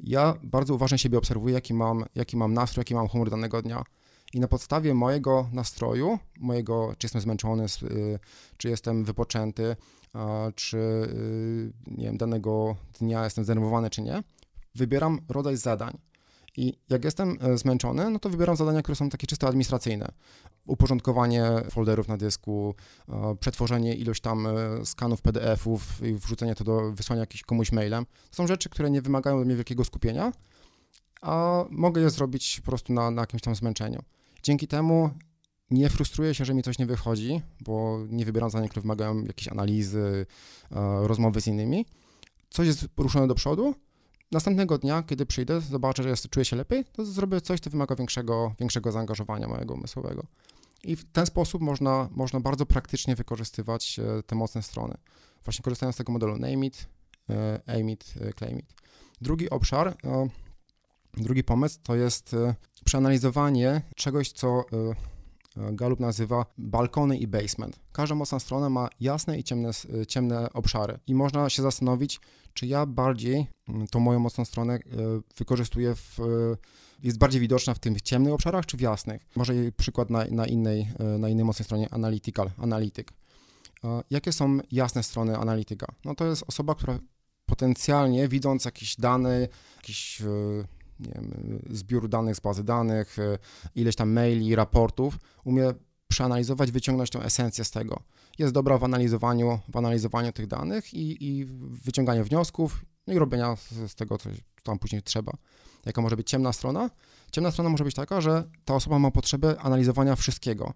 [0.00, 3.84] Ja bardzo uważnie siebie obserwuję, jaki mam, jaki mam nastrój, jaki mam humor danego dnia.
[4.34, 8.18] I na podstawie mojego nastroju, mojego, czy jestem zmęczony, y,
[8.56, 9.76] czy jestem wypoczęty,
[10.54, 14.22] czy y, nie wiem, danego dnia jestem zdenerwowany, czy nie,
[14.74, 15.98] wybieram rodzaj zadań.
[16.56, 20.12] I jak jestem e, zmęczony, no to wybieram zadania, które są takie czysto administracyjne.
[20.66, 22.74] Uporządkowanie folderów na dysku,
[23.40, 24.50] przetworzenie ilość tam e,
[24.86, 28.06] skanów PDF-ów i wrzucenie to do wysłania jakiś komuś mailem.
[28.30, 30.32] To są rzeczy, które nie wymagają od mnie wielkiego skupienia,
[31.20, 34.02] a mogę je zrobić po prostu na, na jakimś tam zmęczeniu.
[34.42, 35.10] Dzięki temu
[35.70, 39.48] nie frustruję się, że mi coś nie wychodzi, bo nie wybieram zadań, które wymagają jakiejś
[39.48, 40.26] analizy,
[40.72, 41.86] e, rozmowy z innymi.
[42.50, 43.74] Coś jest poruszone do przodu.
[44.32, 48.54] Następnego dnia, kiedy przyjdę, zobaczę, że czuję się lepiej, to zrobię coś, co wymaga większego,
[48.60, 50.26] większego zaangażowania mojego umysłowego.
[50.84, 54.94] I w ten sposób można, można bardzo praktycznie wykorzystywać e, te mocne strony.
[55.44, 56.86] Właśnie korzystając z tego modelu name it,
[57.30, 58.74] e, aim it, claim it.
[59.20, 59.96] Drugi obszar,
[61.16, 62.36] drugi pomysł to jest
[62.84, 64.64] przeanalizowanie czegoś, co
[65.56, 67.80] E, Gallup nazywa balkony i basement.
[67.92, 69.70] Każda mocna strona ma jasne i ciemne,
[70.00, 72.20] e, ciemne obszary i można się zastanowić,
[72.54, 74.80] czy ja bardziej mm, tą moją mocną stronę e,
[75.36, 76.18] wykorzystuję w,
[77.02, 79.22] jest bardziej widoczna w tych ciemnych obszarach, czy w jasnych.
[79.36, 83.12] Może przykład na, na, innej, na innej mocnej stronie, analytical, analityk.
[84.10, 85.86] Jakie są jasne strony analityka?
[86.04, 86.98] No to jest osoba, która
[87.46, 90.22] potencjalnie widząc jakieś dane, jakiś
[91.00, 93.38] nie wiem, zbiór danych z bazy danych, e,
[93.74, 95.72] ileś tam maili, raportów, umie
[96.08, 98.02] przeanalizować, wyciągnąć tę esencję z tego.
[98.38, 101.44] Jest dobra w analizowaniu, w analizowaniu tych danych i, i
[101.84, 104.30] wyciąganiu wniosków no i robienia z, z tego, co
[104.62, 105.32] tam później trzeba.
[105.86, 106.90] Jaka może być ciemna strona?
[107.32, 110.72] Ciemna strona może być taka, że ta osoba ma potrzebę analizowania wszystkiego.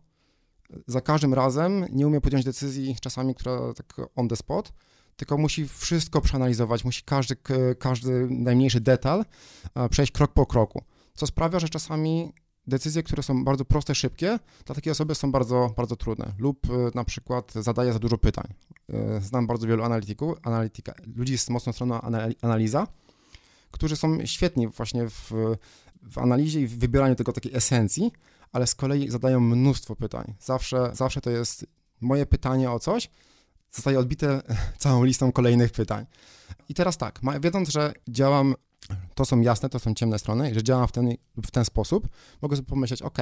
[0.86, 4.72] Za każdym razem nie umie podjąć decyzji, czasami, która tak on the spot,
[5.16, 7.36] tylko musi wszystko przeanalizować, musi każdy,
[7.78, 9.24] każdy najmniejszy detal
[9.90, 10.82] przejść krok po kroku,
[11.14, 12.32] co sprawia, że czasami
[12.66, 16.90] decyzje, które są bardzo proste, szybkie, dla takiej osoby są bardzo, bardzo trudne lub e,
[16.94, 18.54] na przykład zadaje za dużo pytań.
[18.92, 22.00] E, znam bardzo wielu analityków, analityka, ludzi z mocną stroną
[22.42, 22.86] analiza,
[23.70, 25.32] którzy są świetni właśnie w,
[26.02, 28.12] w analizie i w wybieraniu tego takiej esencji,
[28.52, 30.34] ale z kolei zadają mnóstwo pytań.
[30.40, 31.66] Zawsze, zawsze to jest
[32.00, 33.10] moje pytanie o coś,
[33.74, 34.42] zostaje odbite
[34.78, 36.06] całą listą kolejnych pytań.
[36.68, 38.54] I teraz tak, wiedząc, że działam,
[39.14, 42.08] to są jasne, to są ciemne strony, że działam w ten, w ten sposób,
[42.42, 43.18] mogę sobie pomyśleć, ok,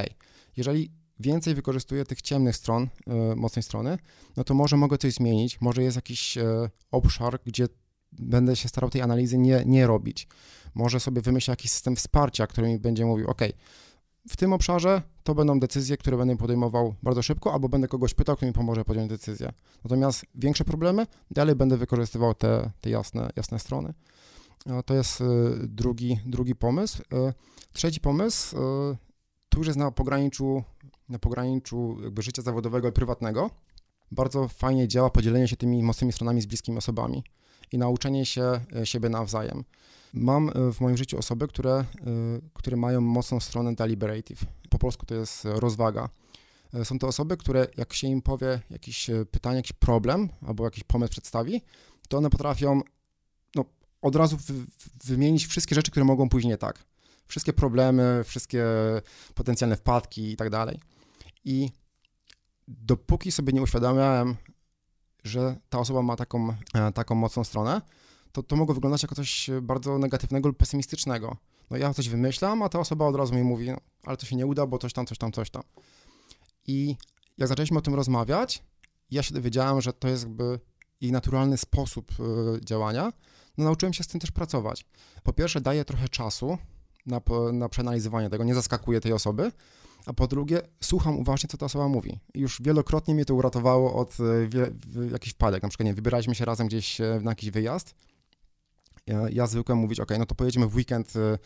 [0.56, 3.98] jeżeli więcej wykorzystuję tych ciemnych stron, e, mocnej strony,
[4.36, 7.68] no to może mogę coś zmienić, może jest jakiś e, obszar, gdzie
[8.12, 10.28] będę się starał tej analizy nie, nie robić.
[10.74, 13.40] Może sobie wymyślę jakiś system wsparcia, który mi będzie mówił, OK,
[14.28, 18.36] w tym obszarze to będą decyzje, które będę podejmował bardzo szybko, albo będę kogoś pytał,
[18.36, 19.52] kto mi pomoże podjąć decyzję.
[19.84, 23.94] Natomiast większe problemy, dalej będę wykorzystywał te, te jasne, jasne strony.
[24.86, 25.24] To jest e,
[25.62, 27.02] drugi, drugi pomysł.
[27.72, 28.56] Trzeci pomysł,
[29.48, 30.62] tu już jest na pograniczu
[31.12, 33.50] na pograniczu jakby życia zawodowego i prywatnego,
[34.10, 37.24] bardzo fajnie działa podzielenie się tymi mocnymi stronami z bliskimi osobami
[37.72, 39.64] i nauczenie się e, siebie nawzajem.
[40.12, 41.84] Mam e, w moim życiu osoby, które, e,
[42.52, 44.44] które mają mocną stronę deliberative.
[44.70, 46.08] Po polsku to jest rozwaga.
[46.84, 51.10] Są to osoby, które jak się im powie jakieś pytanie, jakiś problem albo jakiś pomysł
[51.10, 51.62] przedstawi,
[52.08, 52.80] to one potrafią
[53.54, 53.64] no,
[54.02, 54.38] od razu
[55.04, 56.84] wymienić wszystkie rzeczy, które mogą pójść nie tak.
[57.26, 58.64] Wszystkie problemy, wszystkie
[59.34, 60.80] potencjalne wpadki i tak dalej.
[61.44, 61.70] I
[62.68, 64.36] dopóki sobie nie uświadamiałem,
[65.24, 67.80] że ta osoba ma taką, e, taką mocną stronę,
[68.32, 71.36] to to mogło wyglądać jako coś bardzo negatywnego lub pesymistycznego.
[71.70, 74.36] No ja coś wymyślam, a ta osoba od razu mi mówi, no, ale to się
[74.36, 75.62] nie uda, bo coś tam, coś tam, coś tam.
[76.66, 76.96] I
[77.38, 78.62] jak zaczęliśmy o tym rozmawiać,
[79.10, 80.60] ja się dowiedziałem, że to jest jakby
[81.00, 83.12] jej naturalny sposób y, działania,
[83.58, 84.86] no nauczyłem się z tym też pracować.
[85.22, 86.58] Po pierwsze, daję trochę czasu
[87.06, 87.20] na,
[87.52, 89.52] na przeanalizowanie tego, nie zaskakuję tej osoby,
[90.06, 92.18] a po drugie słucham uważnie, co ta osoba mówi.
[92.34, 94.70] Już wielokrotnie mnie to uratowało od e, wie,
[95.12, 95.62] jakichś wpadek.
[95.62, 97.94] Na przykład, nie wybieraliśmy się razem gdzieś e, na jakiś wyjazd.
[99.06, 101.38] Ja, ja zwykłem mówić, ok, no to pojedziemy w weekend, e,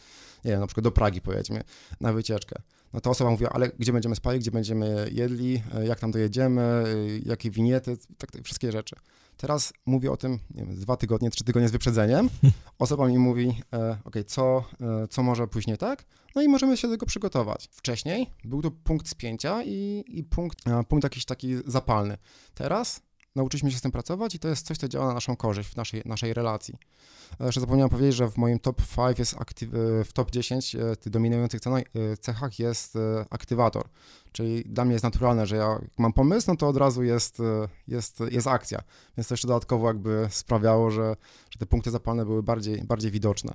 [0.45, 1.63] nie wiem, na przykład do Pragi pojedźmy
[2.01, 2.63] na wycieczkę.
[2.93, 6.85] No to osoba mówiła, ale gdzie będziemy spali, gdzie będziemy jedli, jak tam dojedziemy,
[7.25, 8.97] jakie winiety, tak, tak wszystkie rzeczy.
[9.37, 12.31] Teraz mówię o tym, nie wiem, dwa tygodnie, trzy tygodnie z wyprzedzeniem.
[12.79, 16.05] Osoba mi mówi, e, ok, co, e, co może później tak?
[16.35, 17.69] No i możemy się do tego przygotować.
[17.73, 22.19] Wcześniej był to punkt spięcia i, i punkt, punkt jakiś taki zapalny.
[22.55, 23.01] Teraz
[23.37, 25.77] nauczyliśmy się z tym pracować i to jest coś, co działa na naszą korzyść w
[25.77, 26.75] naszej, naszej relacji.
[27.41, 30.97] Jeszcze zapomniałem powiedzieć, że w moim top 5 jest aktyw, e, w top 10 e,
[30.97, 32.99] tych dominujących e, cechach jest
[33.31, 33.85] aktywator.
[34.33, 37.39] Czyli dla mnie jest naturalne, że ja mam pomysł, no to od razu jest,
[37.89, 38.83] jest, jest akcja.
[39.17, 41.17] Więc to jeszcze dodatkowo jakby sprawiało, że,
[41.51, 43.55] że te punkty zapalne były bardziej, bardziej widoczne.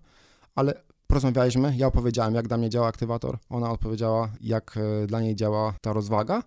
[0.56, 5.74] Ale porozmawialiśmy, ja opowiedziałem, jak dla mnie działa aktywator, ona odpowiedziała, jak dla niej działa
[5.82, 6.44] ta rozwaga.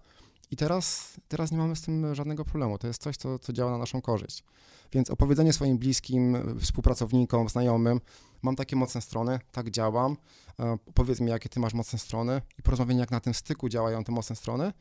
[0.51, 2.79] I teraz, teraz nie mamy z tym żadnego problemu.
[2.79, 4.45] To jest coś, co, co działa na naszą korzyść.
[4.93, 8.01] Więc opowiedzenie swoim bliskim, współpracownikom, znajomym,
[8.43, 10.17] mam takie mocne strony, tak działam,
[10.61, 14.05] e, powiedz mi, jakie ty masz mocne strony i porozmawianie, jak na tym styku działają
[14.05, 14.73] te mocne strony,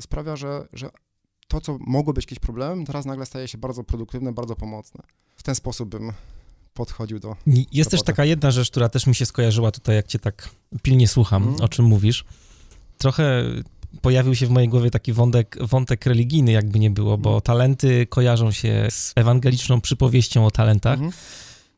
[0.00, 0.90] sprawia, że, że
[1.48, 5.02] to, co mogło być jakimś problemem, teraz nagle staje się bardzo produktywne, bardzo pomocne.
[5.36, 6.12] W ten sposób bym
[6.74, 7.36] podchodził do.
[7.72, 10.48] Jest do też taka jedna rzecz, która też mi się skojarzyła tutaj, jak cię tak
[10.82, 11.60] pilnie słucham, mm.
[11.60, 12.24] o czym mówisz.
[12.98, 13.44] Trochę
[14.00, 17.42] pojawił się w mojej głowie taki wątek, wątek religijny, jakby nie było, bo mhm.
[17.42, 20.94] talenty kojarzą się z ewangeliczną przypowieścią o talentach.
[21.00, 21.12] Mhm.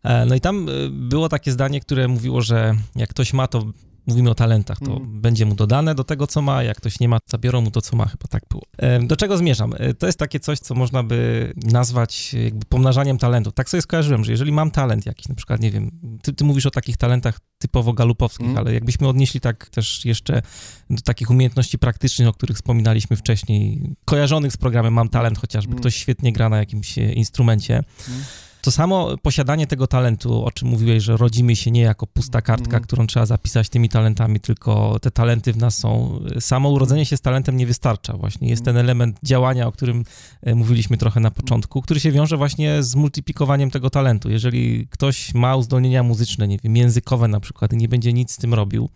[0.02, 3.64] E, no i tam e, było takie zdanie, które mówiło, że jak ktoś ma, to
[4.06, 5.20] mówimy o talentach, to mm.
[5.20, 7.96] będzie mu dodane do tego, co ma, jak ktoś nie ma, zabiorą mu to, co
[7.96, 8.62] ma, chyba tak było.
[9.06, 9.74] Do czego zmierzam?
[9.78, 13.54] E, to jest takie coś, co można by nazwać jakby pomnażaniem talentów.
[13.54, 15.90] Tak sobie skojarzyłem, że jeżeli mam talent jakiś, na przykład, nie wiem,
[16.22, 18.58] ty, ty mówisz o takich talentach typowo galupowskich, mm.
[18.58, 20.42] ale jakbyśmy odnieśli tak też jeszcze
[20.90, 25.80] do takich umiejętności praktycznych, o których wspominaliśmy wcześniej, kojarzonych z programem Mam Talent chociażby, mm.
[25.80, 27.74] ktoś świetnie gra na jakimś e, instrumencie,
[28.08, 28.24] mm
[28.64, 32.76] to samo posiadanie tego talentu, o czym mówiłeś, że rodzimy się nie jako pusta kartka,
[32.76, 32.82] mm.
[32.82, 36.20] którą trzeba zapisać tymi talentami, tylko te talenty w nas są.
[36.40, 38.16] Samo urodzenie się z talentem nie wystarcza.
[38.16, 40.04] Właśnie jest ten element działania, o którym
[40.42, 44.30] e, mówiliśmy trochę na początku, który się wiąże właśnie z multiplikowaniem tego talentu.
[44.30, 48.36] Jeżeli ktoś ma uzdolnienia muzyczne, nie wiem, językowe na przykład i nie będzie nic z
[48.36, 48.88] tym robił,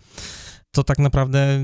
[0.70, 1.60] to tak naprawdę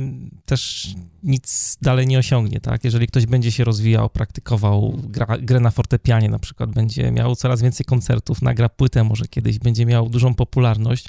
[0.46, 0.88] też
[1.22, 2.84] nic dalej nie osiągnie, tak?
[2.84, 7.62] Jeżeli ktoś będzie się rozwijał, praktykował gra, grę na fortepianie na przykład, będzie miał coraz
[7.62, 11.08] więcej koncertów, nagra płytę może kiedyś, będzie miał dużą popularność,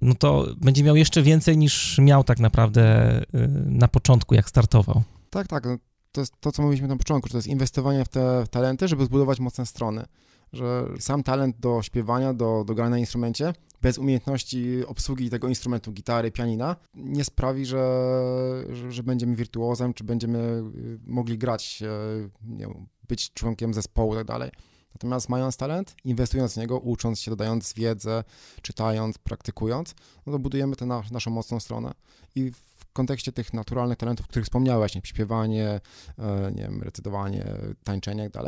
[0.00, 5.02] no to będzie miał jeszcze więcej niż miał tak naprawdę y, na początku, jak startował.
[5.30, 5.64] Tak, tak.
[5.64, 5.76] No
[6.12, 9.04] to jest to, co mówiliśmy na początku, że to jest inwestowanie w te talenty, żeby
[9.04, 10.04] zbudować mocne strony.
[10.52, 15.92] Że sam talent do śpiewania, do, do grania na instrumencie bez umiejętności obsługi tego instrumentu,
[15.92, 17.78] gitary, pianina, nie sprawi, że,
[18.72, 21.82] że, że będziemy wirtuozem, czy będziemy y, mogli grać,
[22.42, 24.52] nie wiem, być członkiem zespołu i tak.
[24.94, 28.24] Natomiast mając talent, inwestując w niego, ucząc się, dodając wiedzę,
[28.62, 29.94] czytając, praktykując,
[30.26, 31.92] no to budujemy tę na, naszą mocną stronę.
[32.34, 35.80] I w kontekście tych naturalnych talentów, o których wspomniałeś, nie, śpiewanie,
[36.18, 37.44] e, nie wiem, recytowanie,
[37.84, 38.44] tańczenie i tak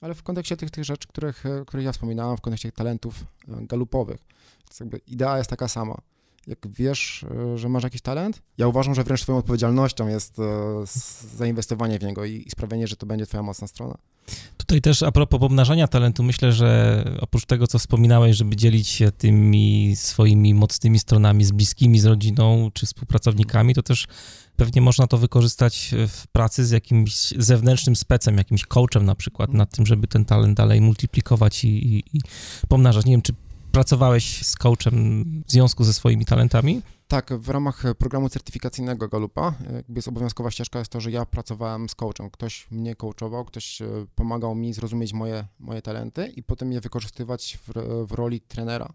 [0.00, 4.20] ale w kontekście tych, tych rzeczy, których, których ja wspominałem, w kontekście talentów e, galupowych,
[4.80, 6.00] jakby idea jest taka sama.
[6.46, 8.42] jak wiesz, e, że masz jakiś talent.
[8.58, 10.36] Ja uważam, że wręcz twoją odpowiedzialnością jest
[11.36, 13.98] zainwestowanie w niego i sprawienie, że to będzie twoja mocna strona.
[14.56, 19.12] Tutaj też a propos pomnażania talentu, myślę, że oprócz tego, co wspominałeś, żeby dzielić się
[19.12, 24.06] tymi swoimi mocnymi stronami z bliskimi, z rodziną czy współpracownikami, to też
[24.56, 29.76] pewnie można to wykorzystać w pracy z jakimś zewnętrznym specem, jakimś coachem na przykład, nad
[29.76, 32.20] tym, żeby ten talent dalej multiplikować i, i, i
[32.68, 33.06] pomnażać.
[33.06, 33.32] Nie wiem, czy
[33.76, 36.82] pracowałeś z coachem w związku ze swoimi talentami?
[37.08, 41.88] Tak, w ramach programu certyfikacyjnego Galupa, jakby jest obowiązkowa ścieżka, jest to, że ja pracowałem
[41.88, 42.30] z coachem.
[42.30, 47.58] Ktoś mnie coachował, ktoś e, pomagał mi zrozumieć moje, moje talenty i potem je wykorzystywać
[47.66, 47.72] w,
[48.06, 48.92] w roli trenera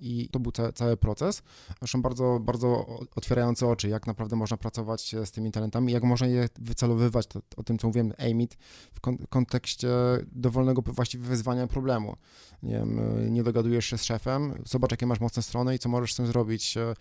[0.00, 1.42] i to był cały, cały proces.
[1.78, 6.48] Zresztą bardzo, bardzo otwierający oczy, jak naprawdę można pracować z tymi talentami, jak można je
[6.58, 8.54] wycelowywać, to, o tym co mówiłem, AIMIT,
[8.94, 9.88] w kon kontekście
[10.32, 12.16] dowolnego właściwie wyzwania problemu.
[12.62, 13.00] Nie wiem,
[13.34, 16.26] nie dogadujesz się z szefem, zobacz jakie masz mocne strony i co możesz z tym
[16.26, 16.94] zrobić, e,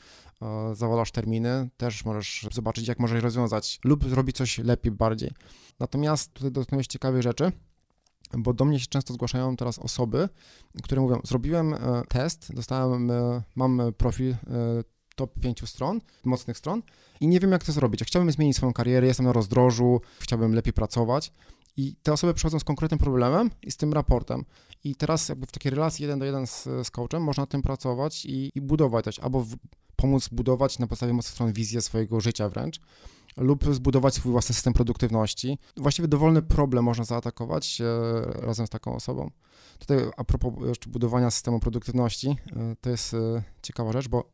[0.73, 5.31] zawalasz terminy, też możesz zobaczyć jak możesz rozwiązać lub zrobić coś lepiej, bardziej.
[5.79, 7.51] Natomiast tutaj dotknąłeś ciekawej rzeczy,
[8.37, 10.29] bo do mnie się często zgłaszają teraz osoby,
[10.83, 11.77] które mówią, zrobiłem e,
[12.09, 14.37] test, dostałem, e, mam profil e,
[15.15, 16.81] top 5 stron, mocnych stron
[17.19, 18.03] i nie wiem jak to zrobić.
[18.03, 21.31] Chciałbym zmienić swoją karierę, jestem na rozdrożu, chciałbym lepiej pracować
[21.77, 24.45] i te osoby przychodzą z konkretnym problemem i z tym raportem.
[24.83, 28.25] I teraz jakby w takiej relacji jeden do jeden z, z coachem można tym pracować
[28.25, 29.55] i, i budować też, albo w,
[29.95, 32.79] pomóc budować na podstawie mocnych stron wizję swojego życia wręcz,
[33.39, 35.57] lub zbudować swój własny system produktywności.
[35.77, 37.85] Właściwie dowolny problem można zaatakować e,
[38.41, 39.31] razem z taką osobą.
[39.79, 44.31] Tutaj a propos jeszcze budowania systemu produktywności, e, to jest e, ciekawa rzecz, bo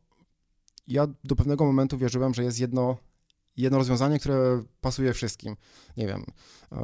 [0.88, 2.96] ja do pewnego momentu wierzyłem, że jest jedno,
[3.56, 5.56] jedno rozwiązanie, które pasuje wszystkim.
[5.96, 6.24] Nie wiem,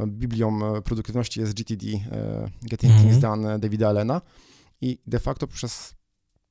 [0.07, 1.87] Biblią produktywności jest GTD,
[2.63, 3.21] Getting Things mhm.
[3.21, 4.21] Done Davida Allena
[4.81, 5.95] i de facto przez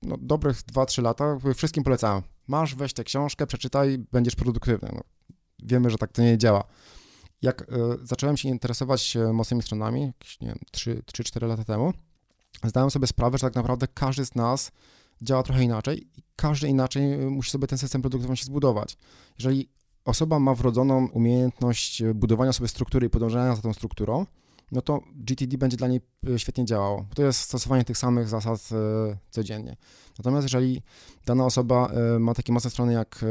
[0.01, 2.23] no, dobrych 2-3 lata wszystkim polecałem.
[2.47, 4.89] Masz, weź tę książkę, przeczytaj, będziesz produktywny.
[4.93, 5.01] No,
[5.61, 6.63] wiemy, że tak to nie działa.
[7.41, 7.65] Jak y,
[8.03, 11.93] zacząłem się interesować e, mocnymi stronami, jakieś, nie wiem, 3-4 lata temu,
[12.63, 14.71] zdałem sobie sprawę, że tak naprawdę każdy z nas
[15.21, 18.97] działa trochę inaczej i każdy inaczej e, musi sobie ten system produktywności zbudować.
[19.39, 19.69] Jeżeli
[20.05, 24.25] osoba ma wrodzoną umiejętność budowania sobie struktury i podążania za tą strukturą,
[24.71, 26.01] no to GTD będzie dla niej
[26.37, 27.05] świetnie działało.
[27.15, 28.69] To jest stosowanie tych samych zasad
[29.29, 29.77] codziennie.
[30.17, 30.81] Natomiast jeżeli
[31.25, 33.25] dana osoba ma takie mocne strony jak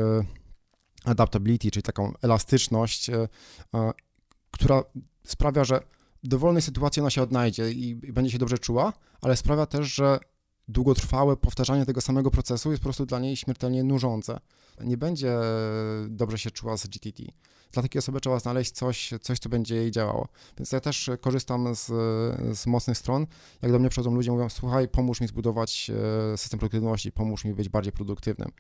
[1.04, 3.28] adaptability, czyli taką elastyczność, e,
[3.74, 3.92] e,
[4.50, 4.82] która
[5.24, 5.80] sprawia, że
[6.22, 10.18] w dowolnej sytuacji ona się odnajdzie i będzie się dobrze czuła, ale sprawia też, że
[10.68, 14.40] długotrwałe powtarzanie tego samego procesu jest po prostu dla niej śmiertelnie nużące.
[14.80, 15.36] Nie będzie
[16.08, 17.22] dobrze się czuła z GTT.
[17.72, 20.28] Dla takiej osoby trzeba znaleźć coś, coś co będzie jej działało.
[20.58, 21.86] Więc ja też korzystam z,
[22.58, 23.26] z mocnych stron.
[23.62, 25.90] Jak do mnie przychodzą ludzie, mówią, słuchaj, pomóż mi zbudować
[26.34, 28.50] e, system produktywności, pomóż mi być bardziej produktywnym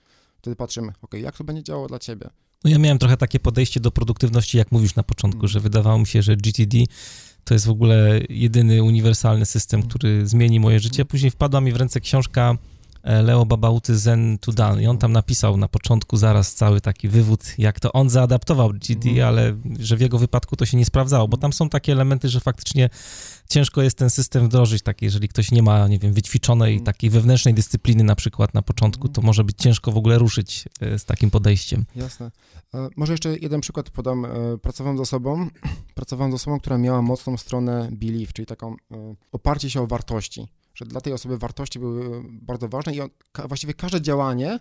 [0.40, 2.30] wtedy patrzymy, ok, jak to będzie działało dla ciebie.
[2.64, 5.48] No ja miałem trochę takie podejście do produktywności, jak mówisz na początku, hmm.
[5.48, 6.78] że wydawało mi się, że GTD
[7.44, 11.04] to jest w ogóle jedyny uniwersalny system, który zmieni moje życie.
[11.04, 12.58] Później wpadła mi w ręce książka
[13.02, 17.44] Leo Babauty Zen to Done i on tam napisał na początku zaraz cały taki wywód,
[17.58, 19.28] jak to on zaadaptował GD, mhm.
[19.28, 22.40] ale że w jego wypadku to się nie sprawdzało, bo tam są takie elementy, że
[22.40, 22.90] faktycznie
[23.48, 26.86] ciężko jest ten system wdrożyć, tak, jeżeli ktoś nie ma, nie wiem, wyćwiczonej mhm.
[26.86, 30.98] takiej wewnętrznej dyscypliny na przykład na początku, to może być ciężko w ogóle ruszyć e,
[30.98, 31.84] z takim podejściem.
[31.96, 32.30] Jasne.
[32.74, 34.26] E, może jeszcze jeden przykład podam.
[34.62, 35.48] Pracowałem z osobą,
[35.94, 38.76] pracowałem z osobą, która miała mocną stronę belief, czyli taką
[39.32, 40.48] oparcie się o wartości
[40.80, 43.08] że dla tej osoby wartości były bardzo ważne i on,
[43.48, 44.60] właściwie każde działanie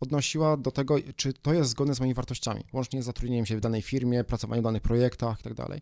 [0.00, 3.60] odnosiła do tego, czy to jest zgodne z moimi wartościami, łącznie z zatrudnieniem się w
[3.60, 5.64] danej firmie, pracowaniem w danych projektach itd.
[5.66, 5.80] Tak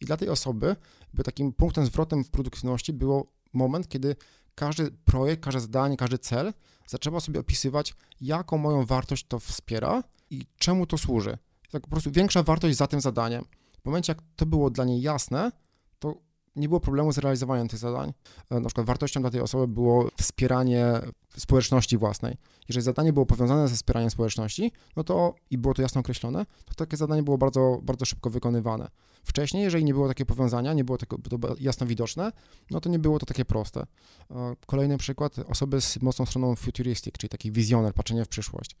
[0.00, 0.76] I dla tej osoby
[1.14, 4.16] by takim punktem zwrotem w produktywności było moment, kiedy
[4.54, 6.52] każdy projekt, każde zdanie, każdy cel
[6.86, 11.38] zaczęła sobie opisywać, jaką moją wartość to wspiera i czemu to służy.
[11.70, 13.44] Tak po prostu większa wartość za tym zadaniem.
[13.82, 15.52] W momencie, jak to było dla niej jasne,
[15.98, 16.14] to
[16.56, 18.12] nie było problemu z realizowaniem tych zadań.
[18.50, 21.00] E, na przykład wartością dla tej osoby było wspieranie
[21.36, 22.36] społeczności własnej.
[22.68, 26.74] Jeżeli zadanie było powiązane ze wspieraniem społeczności, no to i było to jasno określone, to
[26.74, 28.88] takie zadanie było bardzo, bardzo szybko wykonywane.
[29.24, 32.32] Wcześniej, jeżeli nie było takiego powiązania, nie było tego to jasno widoczne,
[32.70, 33.86] no to nie było to takie proste.
[34.30, 38.76] E, kolejny przykład, osoby z mocną stroną futuristic, czyli taki wizjoner, patrzenie w przyszłość.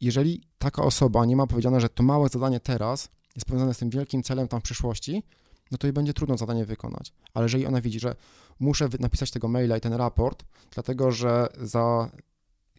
[0.00, 3.90] Jeżeli taka osoba nie ma powiedziane, że to małe zadanie teraz jest powiązane z tym
[3.90, 5.22] wielkim celem tam w przyszłości,
[5.70, 7.12] no to jej będzie trudno zadanie wykonać.
[7.34, 8.16] Ale jeżeli ona widzi, że
[8.60, 10.44] muszę napisać tego maila i ten raport,
[10.74, 12.10] dlatego że za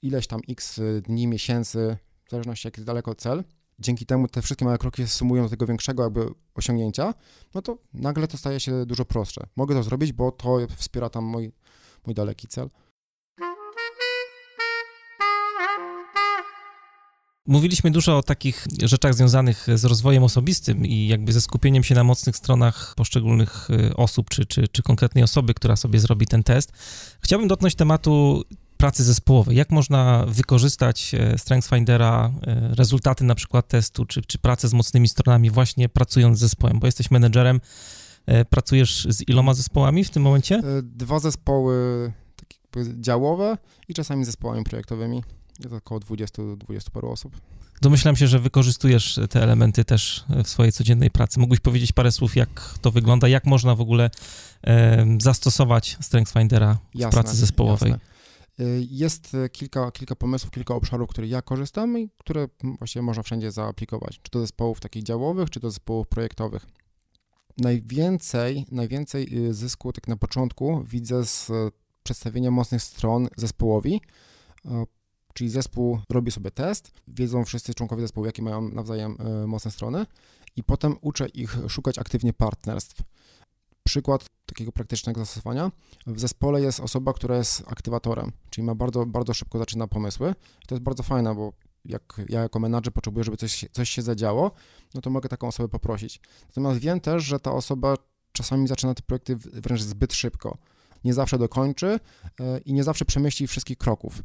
[0.02, 3.44] ileś tam x dni, miesięcy, w zależności jak jest daleko cel,
[3.80, 7.14] dzięki temu te wszystkie małe kroki sumują do tego większego jakby osiągnięcia,
[7.54, 9.48] no to nagle to staje się dużo prostsze.
[9.56, 11.52] Mogę to zrobić, bo to wspiera tam mój,
[12.06, 12.70] mój daleki cel.
[17.50, 22.04] Mówiliśmy dużo o takich rzeczach związanych z rozwojem osobistym i jakby ze skupieniem się na
[22.04, 26.72] mocnych stronach poszczególnych y, osób, czy, czy, czy konkretnej osoby, która sobie zrobi ten test.
[27.22, 28.44] Chciałbym dotknąć tematu
[28.78, 29.58] pracy zespołowej.
[29.58, 35.08] Jak można wykorzystać e, StrengthsFindera, e, rezultaty na przykład testu, czy, czy pracę z mocnymi
[35.08, 37.62] stronami właśnie pracując z zespołem, bo jesteś menedżerem,
[38.26, 40.62] e, pracujesz z iloma zespołami w tym momencie?
[40.84, 42.60] Dwa zespoły takie
[43.02, 45.24] działowe i czasami zespołami projektowymi.
[45.60, 47.42] Jest około 20-20 paru osób.
[47.82, 51.40] Domyślam się, że wykorzystujesz te elementy też w swojej codziennej pracy.
[51.40, 54.10] Mógłbyś powiedzieć parę słów, jak to wygląda, jak można w ogóle
[54.64, 57.92] e, zastosować StrengthsFindera w jasne, pracy zespołowej?
[57.92, 58.10] Jasne.
[58.90, 62.48] Jest kilka, kilka pomysłów, kilka obszarów, które ja korzystam i które
[62.78, 64.20] właściwie można wszędzie zaaplikować.
[64.22, 66.66] Czy to zespołów takich działowych, czy to zespołów projektowych.
[67.58, 71.52] Najwięcej, najwięcej y, zysku tak na początku widzę z
[72.04, 74.02] przedstawienia mocnych stron zespołowi
[75.40, 80.06] czyli zespół robi sobie test, wiedzą wszyscy członkowie zespołu, jakie mają nawzajem e, mocne strony
[80.56, 83.02] i potem uczę ich szukać aktywnie partnerstw.
[83.84, 85.72] Przykład takiego praktycznego zastosowania.
[86.08, 90.36] W zespole jest osoba, która jest aktywatorem, czyli ma bardzo, bardzo szybko zaczyna pomysły.
[90.68, 91.54] To jest bardzo fajne, bo
[91.86, 94.52] jak ja jako menadżer potrzebuję, żeby coś, coś się zadziało,
[94.94, 96.22] no to mogę taką osobę poprosić.
[96.48, 97.96] Natomiast wiem też, że ta osoba
[98.32, 100.58] czasami zaczyna te projekty wręcz zbyt szybko.
[101.04, 102.00] Nie zawsze dokończy
[102.40, 104.22] e, i nie zawsze przemyśli wszystkich kroków.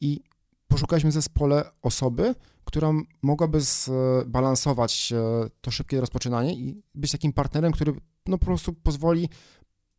[0.00, 0.20] I
[0.68, 2.92] poszukaliśmy w zespole osoby, która
[3.22, 7.92] mogłaby zbalansować e, to szybkie rozpoczynanie i być takim partnerem, który
[8.26, 9.28] no po prostu pozwoli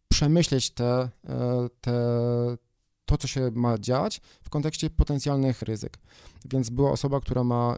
[0.07, 1.93] przemyśleć te, e, te,
[3.05, 5.97] to, co się ma dziać w kontekście potencjalnych ryzyk.
[6.45, 7.77] Więc była osoba, która ma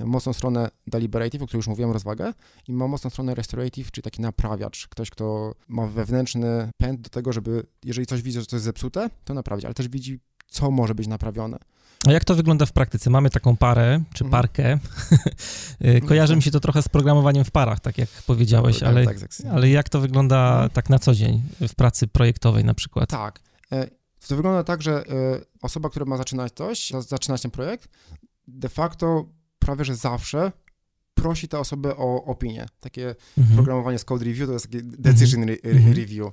[0.00, 2.32] y, mocną stronę deliberative, o której już mówiłem, rozwagę,
[2.68, 7.32] i ma mocną stronę restorative, czyli taki naprawiacz, ktoś, kto ma wewnętrzny pęd do tego,
[7.32, 10.94] żeby, jeżeli coś widzi, że coś jest zepsute, to naprawić, ale też widzi co może
[10.94, 11.58] być naprawione.
[12.06, 13.10] A jak to wygląda w praktyce?
[13.10, 14.42] Mamy taką parę, czy mhm.
[14.42, 14.78] parkę.
[15.84, 19.16] Y, kojarzy mi się to trochę z programowaniem w parach, tak jak powiedziałeś, ale, tak,
[19.52, 20.70] ale jak to wygląda mhm.
[20.70, 23.10] tak na co dzień w pracy projektowej na przykład?
[23.10, 23.40] Tak.
[23.72, 23.86] E,
[24.28, 25.04] to wygląda tak, że e,
[25.62, 27.88] osoba, która ma zaczynać coś, zaczynać ten projekt,
[28.48, 29.24] de facto
[29.58, 30.52] prawie że zawsze
[31.14, 32.66] prosi tę osobę o opinię.
[32.80, 33.56] Takie mhm.
[33.56, 35.94] programowanie z code review to jest takie decision mhm.
[35.94, 36.32] review.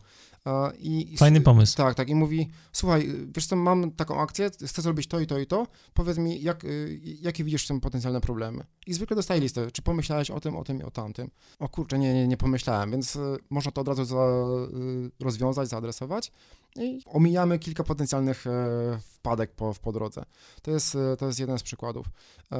[0.79, 1.77] I, Fajny pomysł.
[1.77, 2.09] Tak, tak.
[2.09, 5.67] I mówi, słuchaj, wiesz co, mam taką akcję, chcę zrobić to i to i to,
[5.93, 8.63] powiedz mi, jak, y, jakie widzisz w tym potencjalne problemy.
[8.87, 11.29] I zwykle dostaję listę, czy pomyślałeś o tym, o tym i o tamtym.
[11.59, 13.19] O kurczę, nie, nie, nie pomyślałem, więc y,
[13.49, 16.31] można to od razu za, y, rozwiązać, zaadresować
[16.75, 20.25] i omijamy kilka potencjalnych e, wpadek po, po drodze.
[20.61, 22.07] To jest, e, to jest jeden z przykładów.
[22.51, 22.57] E,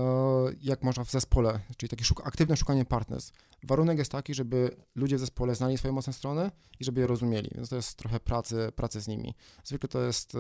[0.62, 3.34] jak można w zespole, czyli takie szuk aktywne szukanie partnerstw.
[3.64, 7.52] Warunek jest taki, żeby ludzie w zespole znali swoje mocne strony i żeby je rozumieli,
[7.56, 9.36] więc to jest trochę pracy, pracy z nimi.
[9.64, 10.38] Zwykle to jest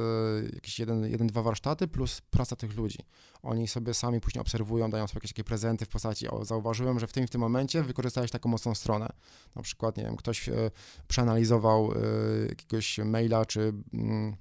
[0.53, 2.99] jakieś jeden, jeden, dwa warsztaty plus praca tych ludzi.
[3.45, 7.07] Oni sobie sami później obserwują, dają sobie jakieś takie prezenty w postaci, o, zauważyłem, że
[7.07, 9.09] w tym w tym momencie wykorzystałeś taką mocną stronę.
[9.55, 10.49] Na przykład, nie wiem, ktoś
[11.07, 11.91] przeanalizował
[12.49, 14.35] jakiegoś maila czy Mm,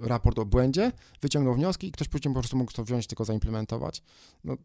[0.00, 0.92] raport o błędzie,
[1.22, 4.02] wyciągnął wnioski i ktoś później po prostu mógł to wziąć, tylko zaimplementować.
[4.44, 4.56] No,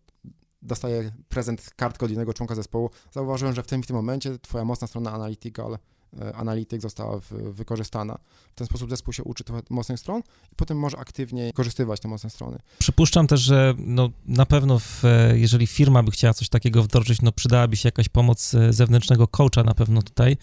[0.61, 2.89] dostaję prezent kartkę od innego członka zespołu.
[3.11, 5.77] Zauważyłem, że w tym, w tym momencie twoja mocna strona analytical,
[6.21, 8.17] e, analityk została w, wykorzystana.
[8.51, 12.07] W ten sposób zespół się uczy trochę mocnych stron i potem może aktywnie korzystywać te
[12.07, 12.57] mocne strony.
[12.79, 17.21] Przypuszczam też, że no, na pewno w, e, jeżeli firma by chciała coś takiego wdrożyć,
[17.21, 20.37] no przydałaby się jakaś pomoc e, zewnętrznego coacha na pewno tutaj.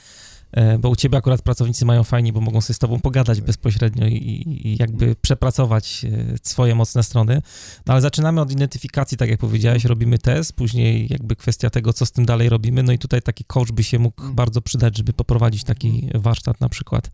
[0.56, 4.06] E, bo u ciebie akurat pracownicy mają fajnie, bo mogą sobie z tobą pogadać bezpośrednio
[4.06, 7.42] i, i, jakby przepracować e, swoje mocne strony.
[7.86, 12.06] No ale zaczynamy od identyfikacji, tak jak powiedziałeś, robimy test, później jakby kwestia tego, co
[12.06, 14.36] z tym dalej robimy, no i tutaj taki coach by się mógł mhm.
[14.36, 16.20] bardzo przydać, żeby poprowadzić taki mhm.
[16.20, 17.10] warsztat na przykład.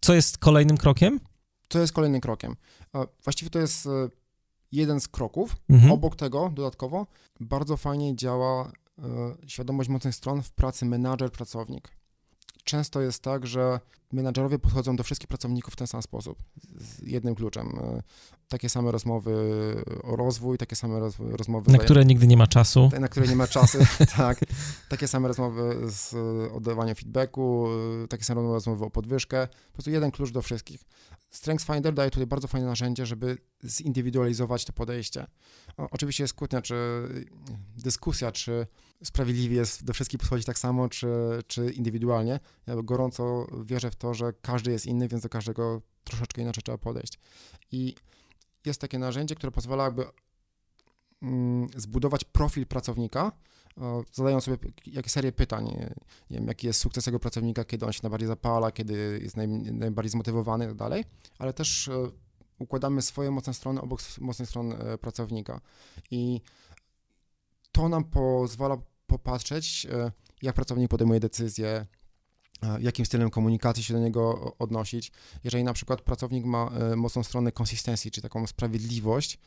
[0.00, 1.20] Co jest kolejnym krokiem?
[1.68, 2.56] Co jest kolejnym krokiem?
[3.24, 3.90] Właściwie to jest e,
[4.72, 5.56] jeden z kroków.
[5.68, 5.92] Mhm.
[5.92, 7.06] Obok tego dodatkowo
[7.40, 8.72] bardzo fajnie działa
[9.46, 11.99] świadomość mocnych stron w pracy menadżer-pracownik
[12.64, 13.80] często jest tak, że
[14.12, 16.42] menadżerowie podchodzą do wszystkich pracowników w ten sam sposób,
[16.76, 17.78] z jednym kluczem.
[17.82, 18.02] E,
[18.48, 19.32] takie same rozmowy
[20.02, 21.72] o rozwój, takie same rozmowy...
[21.72, 22.90] Na które nigdy nie ma czasu.
[23.00, 23.78] Na które nie ma czasu,
[24.16, 24.40] tak.
[24.88, 26.14] Takie same rozmowy z
[26.52, 27.66] oddawaniem feedbacku,
[28.04, 29.48] e, takie same rozmowy o podwyżkę.
[29.66, 30.84] Po prostu jeden klucz do wszystkich.
[31.30, 35.26] StrengthsFinder daje tutaj bardzo fajne narzędzie, żeby zindywidualizować to podejście.
[35.76, 36.74] O, oczywiście jest kłótnia, czy
[37.76, 38.66] dyskusja, czy
[39.04, 41.08] sprawiedliwie jest do wszystkich podchodzić tak samo, czy,
[41.46, 42.40] czy indywidualnie.
[42.66, 46.78] Ja gorąco wierzę w to, że każdy jest inny, więc do każdego troszeczkę inaczej trzeba
[46.78, 47.18] podejść.
[47.72, 47.94] I
[48.64, 50.04] jest takie narzędzie, które pozwala jakby
[51.22, 53.32] mm, zbudować profil pracownika,
[54.12, 55.64] zadają sobie jakieś serię pytań,
[56.30, 59.48] nie wiem, jaki jest sukces tego pracownika, kiedy on się najbardziej zapala, kiedy jest naj,
[59.48, 61.04] najbardziej zmotywowany i tak dalej,
[61.38, 61.92] ale też e,
[62.58, 65.60] układamy swoje mocne strony obok mocnych stron e, pracownika.
[66.10, 66.40] I
[67.72, 68.76] to nam pozwala
[69.10, 71.86] popatrzeć, e, jak pracownik podejmuje decyzje,
[72.80, 75.12] jakim stylem komunikacji się do niego odnosić.
[75.44, 79.38] Jeżeli na przykład pracownik ma mocną stronę konsystencji, czy taką sprawiedliwość,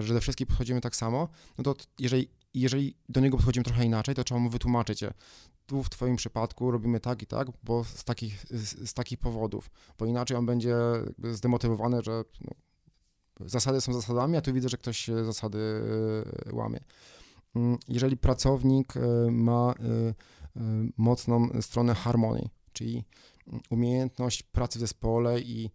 [0.00, 4.14] że do wszystkich podchodzimy tak samo, no to jeżeli, jeżeli do niego podchodzimy trochę inaczej,
[4.14, 5.04] to trzeba mu wytłumaczyć,
[5.66, 9.70] tu w twoim przypadku robimy tak i tak, bo z takich, z, z takich powodów,
[9.98, 10.76] bo inaczej on będzie
[11.32, 12.54] zdemotywowany, że no,
[13.40, 15.58] zasady są zasadami, a tu widzę, że ktoś zasady
[16.46, 16.80] e, łamie.
[17.54, 20.14] Mm, jeżeli pracownik e, ma e,
[20.96, 23.04] mocną stronę harmonii, czyli
[23.70, 25.70] umiejętność pracy w zespole i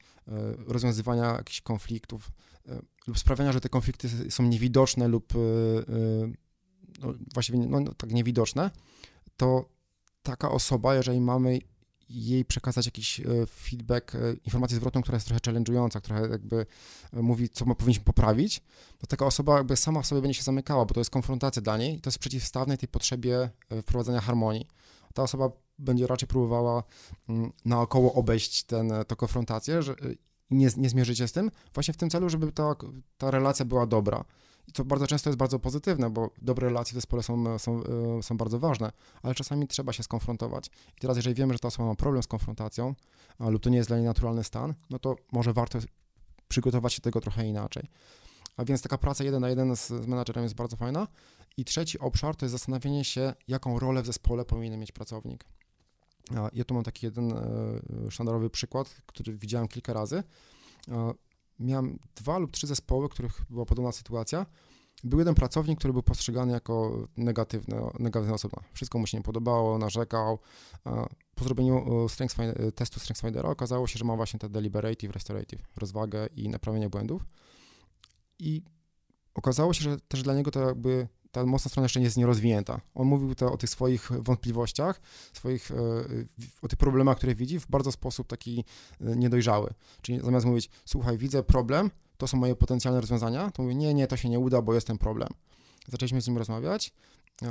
[0.67, 2.31] rozwiązywania jakichś konfliktów
[3.07, 5.33] lub sprawiania, że te konflikty są niewidoczne lub
[7.01, 8.71] no, właściwie no, no, tak niewidoczne,
[9.37, 9.69] to
[10.23, 11.59] taka osoba, jeżeli mamy
[12.09, 16.65] jej przekazać jakiś e, feedback, e, informację zwrotną, która jest trochę challenge'ująca, która jakby
[17.13, 18.61] e, mówi, co my powinniśmy poprawić,
[18.97, 21.77] to taka osoba jakby sama w sobie będzie się zamykała, bo to jest konfrontacja dla
[21.77, 23.49] niej i to jest przeciwstawne tej potrzebie
[23.81, 24.67] wprowadzenia harmonii.
[25.13, 25.49] Ta osoba
[25.79, 26.83] będzie raczej próbowała
[27.29, 29.95] mm, naokoło obejść ten, tę konfrontację że,
[30.51, 32.75] nie, nie zmierzyć się z tym, właśnie w tym celu, żeby ta,
[33.17, 34.25] ta relacja była dobra.
[34.67, 38.23] I to bardzo często jest bardzo pozytywne, bo dobre relacje w zespole są, są, e,
[38.23, 38.91] są bardzo ważne,
[39.23, 40.67] ale czasami trzeba się skonfrontować.
[40.97, 42.95] I teraz, jeżeli wiemy, że ta osoba ma problem z konfrontacją,
[43.39, 45.79] a, lub to nie jest dla niej naturalny stan, no to może warto
[46.47, 47.89] przygotować się tego trochę inaczej.
[48.57, 51.07] A więc taka praca jeden na jeden z, z menadżerem jest bardzo fajna.
[51.57, 55.45] I trzeci obszar to jest zastanowienie się, jaką rolę w zespole powinien mieć pracownik.
[56.53, 60.23] Ja tu mam taki jeden e, sztandarowy przykład, który widziałem kilka razy
[61.59, 64.45] miałem dwa lub trzy zespoły, których była podobna sytuacja.
[65.03, 68.63] Był jeden pracownik, który był postrzegany jako negatywny, negatywna osoba.
[68.73, 70.39] Wszystko mu się nie podobało, narzekał.
[71.35, 72.37] Po zrobieniu strength
[72.75, 77.25] testu StrengthsFindera okazało się, że ma właśnie te deliberative, restorative, rozwagę i naprawienie błędów.
[78.39, 78.63] I
[79.33, 82.81] okazało się, że też dla niego to jakby ta mocna strona jeszcze nie jest nierozwinięta.
[82.93, 85.01] On mówił to o tych swoich wątpliwościach,
[85.33, 85.75] swoich, e,
[86.61, 88.63] o tych problemach, które widzi w bardzo sposób taki
[89.01, 89.73] e, niedojrzały.
[90.01, 94.07] Czyli zamiast mówić, słuchaj, widzę problem, to są moje potencjalne rozwiązania, to mówi, nie, nie,
[94.07, 95.29] to się nie uda, bo jest ten problem.
[95.87, 96.93] Zaczęliśmy z nim rozmawiać.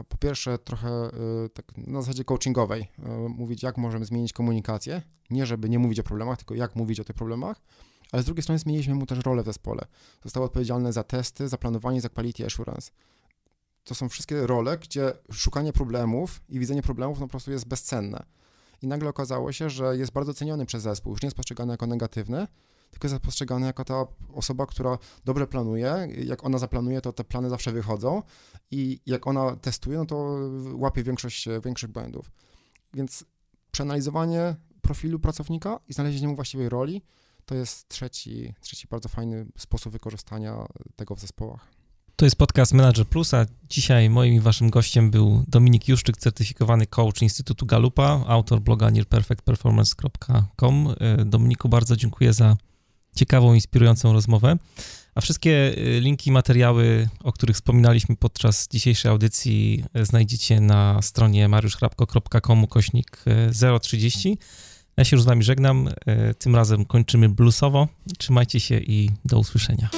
[0.09, 1.11] Po pierwsze, trochę e,
[1.55, 2.89] tak na zasadzie coachingowej,
[3.29, 5.03] mówić, jak możemy zmienić komunikację.
[5.31, 7.61] Nie, żeby nie mówić o problemach, tylko jak mówić o tych problemach
[8.13, 9.85] ale z drugiej strony zmieniliśmy mu też rolę w zespole.
[10.25, 12.91] Został odpowiedzialny za testy, za planowanie, za quality assurance
[13.85, 18.25] to są wszystkie role, gdzie szukanie problemów i widzenie problemów no, po prostu jest bezcenne.
[18.83, 21.87] I nagle okazało się, że jest bardzo ceniony przez zespół, już nie jest postrzegany jako
[21.87, 22.47] negatywny,
[22.91, 26.09] tylko jest postrzegany jako ta osoba, która dobrze planuje.
[26.25, 28.23] Jak ona zaplanuje, to te plany zawsze wychodzą
[28.71, 30.39] i jak ona testuje, no to
[30.73, 32.31] łapie większość, większych błędów.
[32.95, 33.25] Więc
[33.71, 37.03] przeanalizowanie profilu pracownika i znalezienie mu właściwej roli
[37.47, 40.67] to jest trzeci, trzeci bardzo fajny sposób wykorzystania
[40.97, 41.74] tego w zespołach.
[42.17, 46.87] To jest podcast Manager Plus, a dzisiaj moim i waszym gościem był Dominik Juszczyk, certyfikowany
[46.87, 50.95] coach Instytutu Galupa, autor bloga nearperfectperformance.com.
[51.01, 52.57] E, Dominiku, bardzo dziękuję za
[53.17, 54.57] ciekawą, inspirującą rozmowę.
[55.15, 61.49] A wszystkie e, linki, materiały, o których wspominaliśmy podczas dzisiejszej audycji, e, znajdziecie na stronie
[61.49, 63.25] mariuszchrapko.com kośnik
[63.81, 64.39] 030.
[64.97, 65.89] Ja się już z wami żegnam.
[66.39, 67.89] Tym razem kończymy bluesowo.
[68.19, 69.89] Trzymajcie się i do usłyszenia.